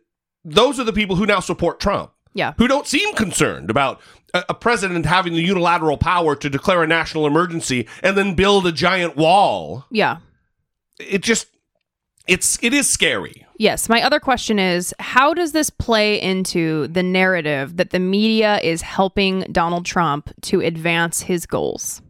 [0.44, 2.12] those are the people who now support Trump.
[2.34, 2.52] Yeah.
[2.58, 4.00] Who don't seem concerned about
[4.34, 8.66] a, a president having the unilateral power to declare a national emergency and then build
[8.66, 9.86] a giant wall.
[9.90, 10.18] Yeah.
[10.98, 11.46] It just
[12.26, 13.45] it's it is scary.
[13.58, 13.88] Yes.
[13.88, 18.82] My other question is how does this play into the narrative that the media is
[18.82, 22.02] helping Donald Trump to advance his goals?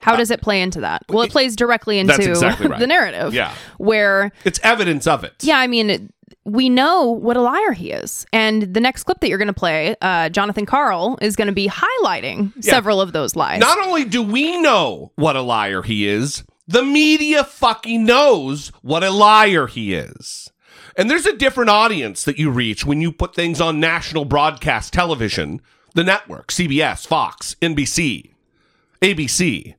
[0.00, 1.02] How does it play into that?
[1.08, 2.78] Well, it plays directly into exactly right.
[2.78, 3.34] the narrative.
[3.34, 3.52] Yeah.
[3.78, 5.34] Where It's evidence of it.
[5.40, 6.12] Yeah, I mean,
[6.44, 8.24] we know what a liar he is.
[8.32, 11.52] And the next clip that you're going to play, uh, Jonathan Karl is going to
[11.54, 12.70] be highlighting Yeah.
[12.74, 13.58] several of those lies.
[13.58, 19.02] Not only do we know what a liar he is, the media fucking knows what
[19.02, 20.52] a liar he is.
[20.96, 24.94] And there's a different audience that you reach when you put things on national broadcast
[24.94, 25.60] television,
[25.94, 28.30] the network, CBS, Fox, NBC,
[29.02, 29.74] ABC.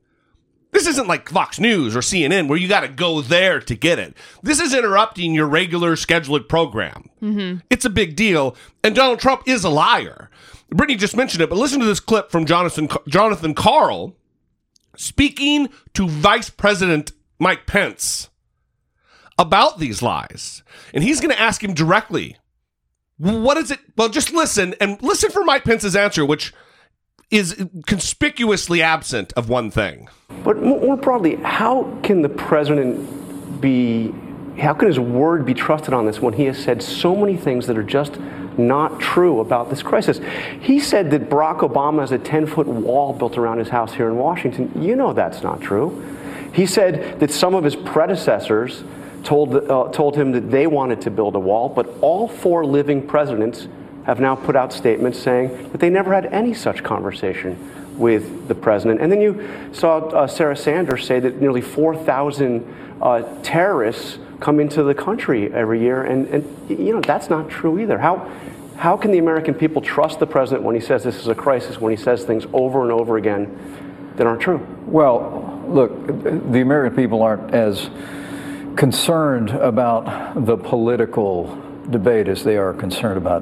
[0.71, 3.97] This isn't like Fox News or CNN where you got to go there to get
[3.97, 4.15] it.
[4.43, 7.09] This is interrupting your regular scheduled program.
[7.19, 7.59] Mm-hmm.
[7.71, 8.55] It's a big deal.
[8.83, 10.29] And Donald Trump is a liar.
[10.69, 14.15] Brittany just mentioned it, but listen to this clip from Jonathan Jonathan Karl
[14.95, 18.29] speaking to Vice President Mike Pence
[19.37, 20.63] about these lies.
[20.93, 22.37] And he's going to ask him directly,
[23.17, 23.79] what is it?
[23.95, 26.53] Well, just listen and listen for Mike Pence's answer, which
[27.29, 30.07] is conspicuously absent of one thing.
[30.43, 34.13] But more broadly, how can the president be,
[34.59, 37.67] how can his word be trusted on this when he has said so many things
[37.67, 38.19] that are just
[38.57, 40.21] not true about this crisis?
[40.61, 44.07] He said that Barack Obama has a 10 foot wall built around his house here
[44.07, 44.71] in Washington.
[44.81, 46.03] You know that's not true.
[46.53, 48.83] He said that some of his predecessors
[49.23, 53.05] told, uh, told him that they wanted to build a wall, but all four living
[53.05, 53.67] presidents
[54.05, 57.57] have now put out statements saying that they never had any such conversation
[57.97, 59.01] with the president.
[59.01, 64.83] And then you saw uh, Sarah Sanders say that nearly 4,000 uh, terrorists come into
[64.83, 67.97] the country every year, and, and you know that's not true either.
[67.97, 68.31] How
[68.77, 71.81] how can the American people trust the president when he says this is a crisis,
[71.81, 73.57] when he says things over and over again
[74.15, 74.65] that aren't true?
[74.85, 76.07] Well, look,
[76.51, 77.89] the American people aren't as
[78.77, 83.41] concerned about the political debate as they are concerned about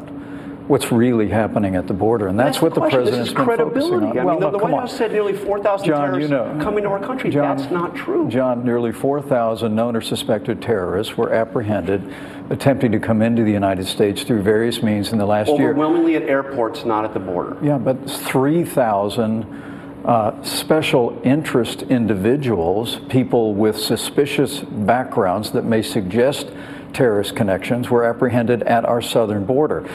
[0.68, 3.02] what's really happening at the border, and that's, what the, question.
[3.02, 3.82] president's This is been credibility.
[4.08, 4.18] focusing on.
[4.18, 4.80] I well, mean, the, no, the White on.
[4.80, 7.30] House said nearly 4,000 terrorists you know, come into our country.
[7.30, 8.28] John- That's not true.
[8.30, 12.12] John, nearly 4,000 known or suspected terrorists were apprehended
[12.50, 15.70] attempting to come into the United States through various means in the last year.
[15.70, 17.58] Overwhelmingly at airports, not at the border.
[17.62, 19.75] Yeah, but 3,000
[20.06, 26.48] uh, special interest individuals, people with suspicious backgrounds that may suggest
[26.96, 29.88] terrorist connections, were apprehended at our southern border.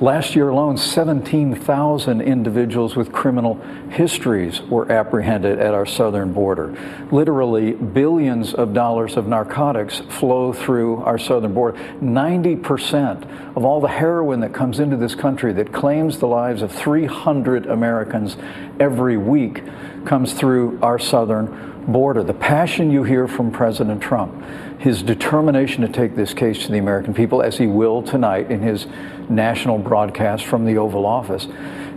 [0.00, 3.54] Last year alone, 17,000 individuals with criminal
[3.90, 6.76] histories were apprehended at our southern border.
[7.10, 11.78] Literally, billions of dollars of narcotics flow through our southern border.
[12.00, 16.70] 90% of all the heroin that comes into this country that claims the lives of
[16.70, 18.36] 300 Americans
[18.78, 19.62] every week
[20.04, 22.22] comes through our southern border.
[22.22, 24.44] The passion you hear from President Trump,
[24.78, 28.60] his determination to take this case to the American people, as he will tonight in
[28.60, 28.86] his
[29.28, 31.48] national broadcast from the Oval Office,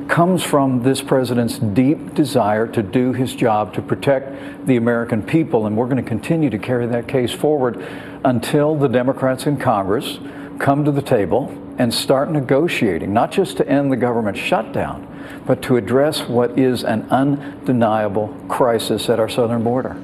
[0.08, 5.66] comes from this president's deep desire to do his job to protect the American people.
[5.66, 7.82] And we're going to continue to carry that case forward
[8.26, 10.20] until the Democrats in Congress
[10.60, 15.08] come to the table and start negotiating, not just to end the government shutdown,
[15.46, 19.96] but to address what is an undeniable crisis at our southern border.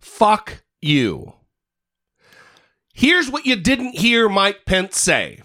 [0.00, 1.34] Fuck you.
[3.00, 5.40] Here's what you didn't hear Mike Pence say.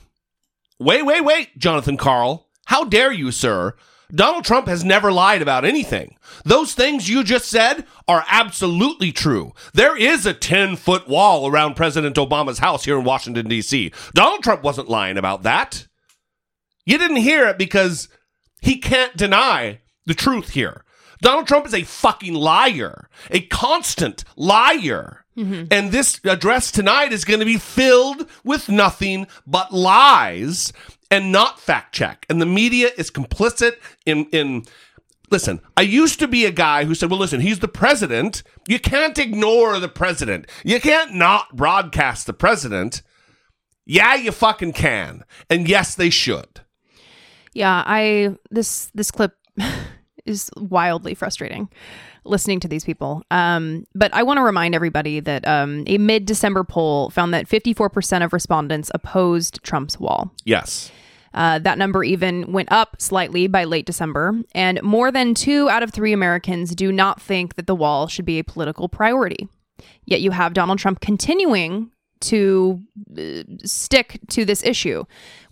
[0.77, 2.49] Wait, wait, wait, Jonathan Karl.
[2.65, 3.75] How dare you, sir?
[4.13, 6.17] Donald Trump has never lied about anything.
[6.43, 9.53] Those things you just said are absolutely true.
[9.73, 13.93] There is a 10 foot wall around President Obama's house here in Washington, D.C.
[14.13, 15.87] Donald Trump wasn't lying about that.
[16.85, 18.09] You didn't hear it because
[18.59, 20.83] he can't deny the truth here.
[21.25, 25.25] Donald Trump is a fucking liar, a constant liar.
[25.35, 25.65] Mm-hmm.
[25.71, 30.71] And this address tonight is going to be filled with nothing but lies
[31.09, 32.27] and not fact check.
[32.29, 34.65] And the media is complicit in in
[35.31, 38.43] listen, I used to be a guy who said, well, listen, he's the president.
[38.67, 40.45] You can't ignore the president.
[40.63, 43.01] You can't not broadcast the president.
[43.83, 45.23] Yeah, you fucking can.
[45.49, 46.61] And yes, they should.
[47.51, 49.33] Yeah, I this this clip
[50.25, 51.69] is wildly frustrating
[52.25, 53.23] listening to these people.
[53.31, 57.47] Um, but I want to remind everybody that um, a mid December poll found that
[57.47, 60.31] 54% of respondents opposed Trump's wall.
[60.43, 60.91] Yes.
[61.33, 64.41] Uh, that number even went up slightly by late December.
[64.53, 68.25] And more than two out of three Americans do not think that the wall should
[68.25, 69.47] be a political priority.
[70.05, 71.91] Yet you have Donald Trump continuing
[72.25, 72.81] to
[73.17, 75.05] uh, stick to this issue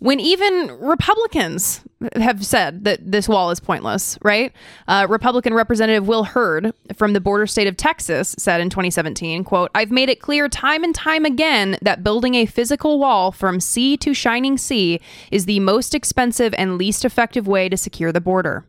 [0.04, 1.80] when even Republicans
[2.16, 4.52] have said that this wall is pointless, right?
[4.86, 9.70] Uh, Republican Representative Will Hurd from the border state of Texas said in 2017, quote,
[9.74, 13.96] I've made it clear time and time again that building a physical wall from sea
[13.96, 15.00] to shining sea
[15.30, 18.66] is the most expensive and least effective way to secure the border.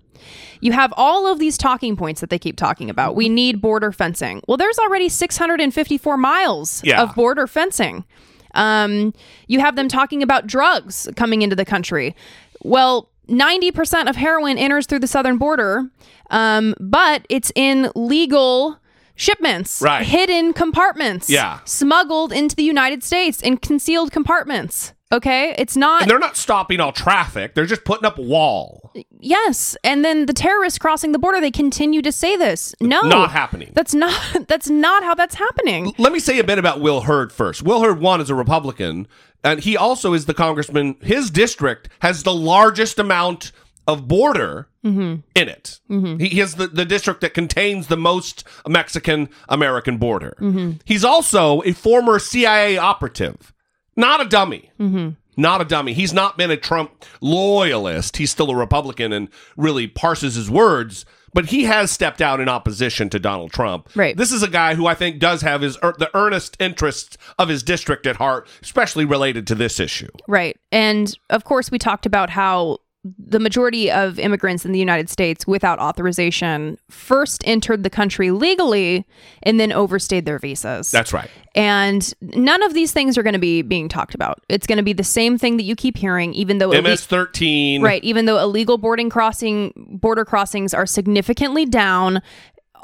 [0.61, 3.15] You have all of these talking points that they keep talking about.
[3.15, 4.41] We need border fencing.
[4.47, 7.01] Well, there's already 654 miles Yeah.
[7.01, 8.05] of border fencing.
[8.53, 9.13] Um,
[9.47, 12.15] you have them talking about drugs coming into the country.
[12.63, 15.89] Well, 90% of heroin enters through the southern border,
[16.29, 18.79] um, but it's in legal
[19.15, 20.05] shipments, Right.
[20.05, 21.59] hidden compartments, Yeah.
[21.65, 24.93] smuggled into the United States in concealed compartments.
[25.11, 26.01] Okay, it's not.
[26.01, 27.53] And they're not stopping all traffic.
[27.53, 28.91] They're just putting up a wall.
[29.19, 32.73] Yes, and then the terrorists crossing the border, they continue to say this.
[32.81, 33.71] No, Not happening.
[33.75, 34.19] That's not.
[34.47, 35.93] That's not how that's happening.
[35.97, 37.61] Let me say a bit about Will Hurd first.
[37.61, 39.07] Will Hurd, one, is a Republican,
[39.43, 40.95] and he also is the congressman.
[41.01, 43.51] His district has the largest amount
[43.87, 45.21] of border Mm-hmm.
[45.33, 45.79] in it.
[45.89, 46.21] Mhm.
[46.21, 50.37] He, he has the, the district that contains the most Mexican American border.
[50.39, 50.73] Mm-hmm.
[50.85, 53.51] He's also a former CIA operative,
[53.95, 54.71] not a dummy.
[54.79, 55.09] Mm-hmm.
[55.37, 55.93] Not a dummy.
[55.93, 58.17] He's not been a Trump loyalist.
[58.17, 62.47] He's still a Republican and really parses his words, but he has stepped out in
[62.47, 63.89] opposition to Donald Trump.
[63.95, 64.15] Right.
[64.15, 67.49] This is a guy who I think does have his er, the earnest interests of
[67.49, 70.09] his district at heart, especially related to this issue.
[70.27, 70.57] Right.
[70.71, 72.77] And of course, we talked about how
[73.19, 79.05] the majority of immigrants in the United States without authorization first entered the country legally
[79.43, 80.89] and then overstayed their visas.
[80.89, 81.29] That's right.
[81.53, 84.39] And none of these things are going to be being talked about.
[84.49, 87.81] It's going to be the same thing that you keep hearing, even though MS thirteen.
[87.81, 92.21] right, even though illegal boarding crossing border crossings are significantly down.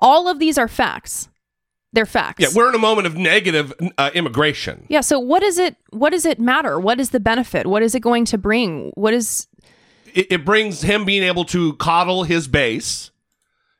[0.03, 1.30] All of these are facts.
[1.93, 2.41] They're facts.
[2.41, 4.86] Yeah, we're in a moment of negative uh, immigration.
[4.88, 5.01] Yeah.
[5.01, 5.76] So what is it?
[5.89, 6.80] What does it matter?
[6.80, 7.67] What is the benefit?
[7.67, 8.91] What is it going to bring?
[8.95, 9.47] What is
[10.14, 13.12] It, it brings him being able to coddle his base.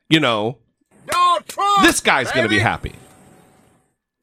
[0.08, 0.58] You know,
[1.46, 2.92] Trump, this guy's going to be happy.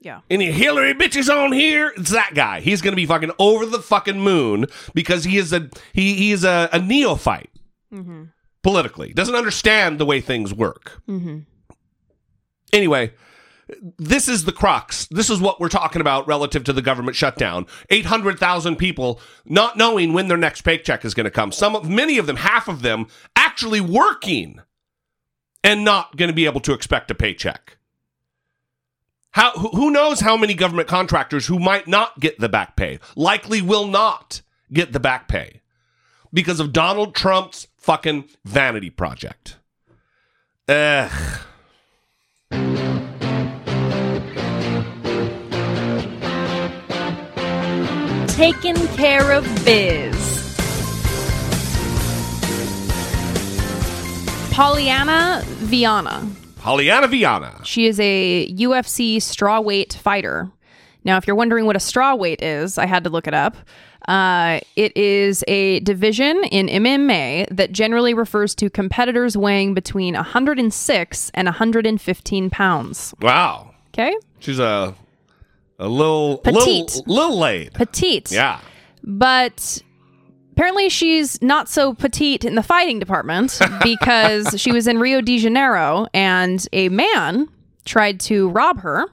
[0.02, 0.22] Yeah.
[0.30, 1.92] Any Hillary bitches on here?
[1.98, 2.62] It's that guy.
[2.62, 6.32] He's going to be fucking over the fucking moon because he is a he he
[6.32, 7.50] is a, a neophyte
[7.94, 8.26] Mm-hmm.
[8.62, 9.14] politically.
[9.14, 11.02] Doesn't understand the way things work.
[11.08, 11.40] Mm-hmm.
[12.72, 13.14] Anyway,
[13.98, 15.08] this is the crux.
[15.08, 17.68] This is what we're talking about relative to the government shutdown.
[17.90, 21.52] 800,000 people not knowing when their next paycheck is going to come.
[21.52, 24.62] Some of many of them, half of them actually working
[25.64, 27.78] and not going to be able to expect a paycheck.
[29.32, 33.62] How who knows how many government contractors who might not get the back pay, likely
[33.62, 34.42] will not
[34.74, 35.62] get the back pay
[36.34, 39.58] because of Donald Trump's fucking vanity project.
[40.68, 41.40] Ugh.
[48.40, 50.16] Taking care of biz.
[54.54, 56.26] Polyana Viana.
[56.56, 57.60] Polyana Viana.
[57.66, 60.50] She is a UFC strawweight fighter.
[61.04, 63.58] Now, if you're wondering what a strawweight is, I had to look it up.
[64.08, 71.32] Uh, it is a division in MMA that generally refers to competitors weighing between 106
[71.34, 73.14] and 115 pounds.
[73.20, 73.74] Wow.
[73.90, 74.16] Okay?
[74.40, 74.96] She's a
[75.80, 76.92] a little Petite.
[76.92, 77.74] little little laid.
[77.74, 78.32] Petite.
[78.32, 78.60] Yeah.
[79.04, 79.82] But
[80.52, 85.38] apparently she's not so petite in the fighting department because she was in Rio de
[85.40, 87.48] Janeiro and a man
[87.86, 89.06] tried to rob her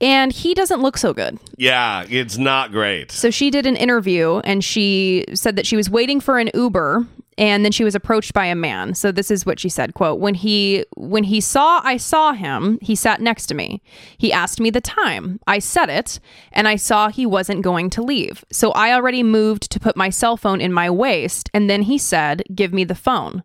[0.00, 1.38] and he doesn't look so good.
[1.56, 3.10] Yeah, it's not great.
[3.12, 7.06] So she did an interview and she said that she was waiting for an Uber
[7.38, 8.94] and then she was approached by a man.
[8.94, 12.78] So this is what she said, quote, "When he when he saw I saw him,
[12.80, 13.82] he sat next to me.
[14.16, 15.38] He asked me the time.
[15.46, 16.18] I said it,
[16.52, 18.44] and I saw he wasn't going to leave.
[18.50, 21.98] So I already moved to put my cell phone in my waist, and then he
[21.98, 23.42] said, "Give me the phone.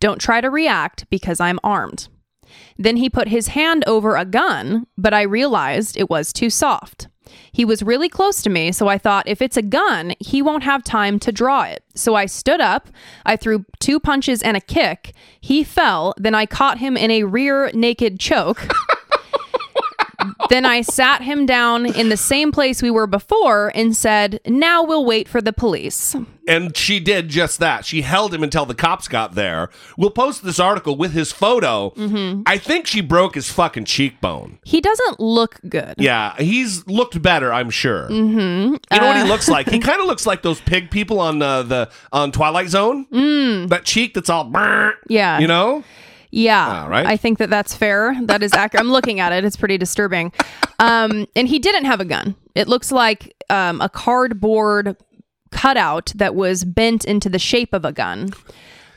[0.00, 2.08] Don't try to react because I'm armed."
[2.76, 7.08] Then he put his hand over a gun, but I realized it was too soft.
[7.52, 10.62] He was really close to me, so I thought if it's a gun, he won't
[10.62, 11.82] have time to draw it.
[11.94, 12.88] So I stood up,
[13.24, 15.14] I threw two punches and a kick.
[15.40, 18.68] He fell, then I caught him in a rear naked choke.
[20.48, 24.82] then I sat him down in the same place we were before and said, Now
[24.84, 26.14] we'll wait for the police.
[26.46, 27.86] And she did just that.
[27.86, 29.70] She held him until the cops got there.
[29.96, 31.90] We'll post this article with his photo.
[31.96, 32.42] Mhm.
[32.46, 34.58] I think she broke his fucking cheekbone.
[34.64, 35.94] He doesn't look good.
[35.96, 38.08] Yeah, he's looked better, I'm sure.
[38.10, 38.74] Mm-hmm.
[38.92, 39.70] You know what he looks like?
[39.70, 43.06] He kind of looks like those pig people on uh, the on Twilight Zone.
[43.06, 43.68] Mm.
[43.70, 44.52] That cheek that's all,
[45.08, 45.38] Yeah.
[45.38, 45.82] you know.
[46.34, 47.06] Yeah, All right.
[47.06, 48.16] I think that that's fair.
[48.22, 48.84] That is accurate.
[48.84, 50.32] I'm looking at it; it's pretty disturbing.
[50.78, 52.34] Um, and he didn't have a gun.
[52.54, 54.96] It looks like um, a cardboard
[55.52, 58.30] cutout that was bent into the shape of a gun.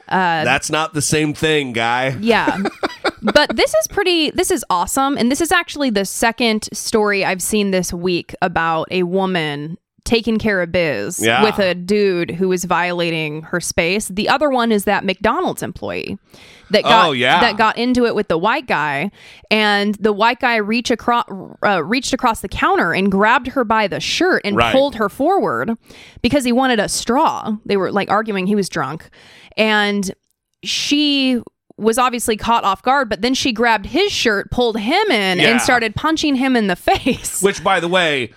[0.07, 2.17] Uh, That's not the same thing, guy.
[2.19, 2.57] yeah.
[3.21, 7.41] but this is pretty this is awesome and this is actually the second story I've
[7.41, 9.77] seen this week about a woman
[10.07, 11.43] taking care of biz Yeah.
[11.43, 14.07] with a dude who was violating her space.
[14.07, 16.17] The other one is that McDonald's employee
[16.71, 17.41] that got Oh, yeah.
[17.41, 19.11] that got into it with the white guy
[19.51, 21.25] and the white guy reach across
[21.63, 24.71] uh, reached across the counter and grabbed her by the shirt and Right.
[24.73, 25.71] pulled her forward
[26.21, 27.53] because he wanted a straw.
[27.65, 29.09] They were like arguing he was drunk
[29.55, 30.11] and
[30.63, 31.41] she
[31.77, 35.49] was obviously caught off guard, but then she grabbed his shirt, pulled him in, Yeah.
[35.51, 37.41] and started punching him in the face.
[37.43, 38.31] Which, by the way,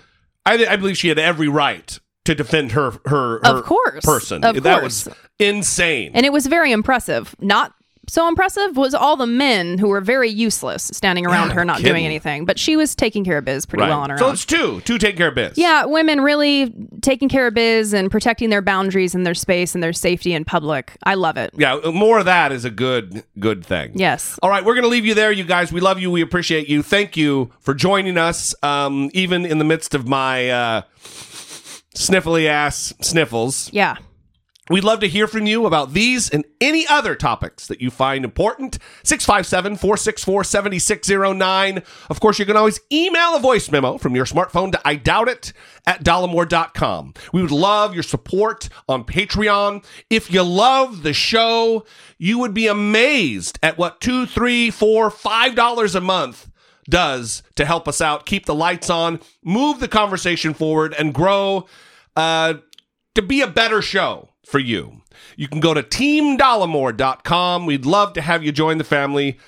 [0.45, 4.03] I, I believe she had every right to defend her her, her Of course.
[4.05, 4.43] person.
[4.43, 5.05] Of that course.
[5.05, 6.11] was insane.
[6.13, 7.35] And it was very impressive.
[7.39, 7.73] Not
[8.07, 11.77] so impressive was all the men who were very useless standing around Yeah, her, not
[11.77, 11.91] kidding.
[11.93, 12.45] doing anything.
[12.45, 13.89] But she was taking care of biz pretty Right.
[13.89, 14.29] well on her so own.
[14.29, 15.53] So it's two, two taking care of biz.
[15.57, 19.83] Yeah, women really taking care of biz and protecting their boundaries and their space and
[19.83, 20.93] their safety in public.
[21.03, 21.51] I love it.
[21.57, 23.91] Yeah, more of that is a good good thing.
[23.95, 24.37] Yes.
[24.41, 25.71] All right, we're going to leave you there, you guys.
[25.71, 26.09] We love you.
[26.11, 26.81] We appreciate you.
[26.83, 30.81] Thank you for joining us, um, even in the midst of my uh,
[31.93, 33.69] sniffly ass sniffles.
[33.71, 33.97] Yeah.
[34.71, 38.23] We'd love to hear from you about these and any other topics that you find
[38.23, 38.77] important.
[39.03, 41.83] 657 464 7609.
[42.09, 45.27] Of course, you can always email a voice memo from your smartphone to I doubt
[45.27, 45.51] it
[45.85, 47.15] at dollemore.com.
[47.33, 49.83] We would love your support on Patreon.
[50.09, 51.83] If you love the show,
[52.17, 56.49] you would be amazed at what two, three, four, five dollars a month
[56.89, 61.67] does to help us out, keep the lights on, move the conversation forward, and grow
[62.15, 62.53] uh,
[63.15, 65.01] to be a better show for you.
[65.37, 67.65] You can go to teamdollemore.com.
[67.65, 69.39] We'd love to have you join the family.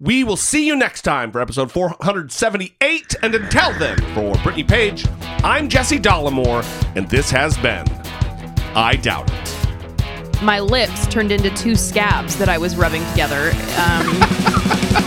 [0.00, 3.14] We will see you next time for episode 478.
[3.22, 5.06] And until then, for Brittany Page,
[5.44, 6.64] I'm Jesse Dollemore,
[6.96, 7.86] and this has been
[8.74, 10.42] I Doubt It.
[10.42, 13.52] My lips turned into two scabs that I was rubbing together.
[13.78, 15.02] Um,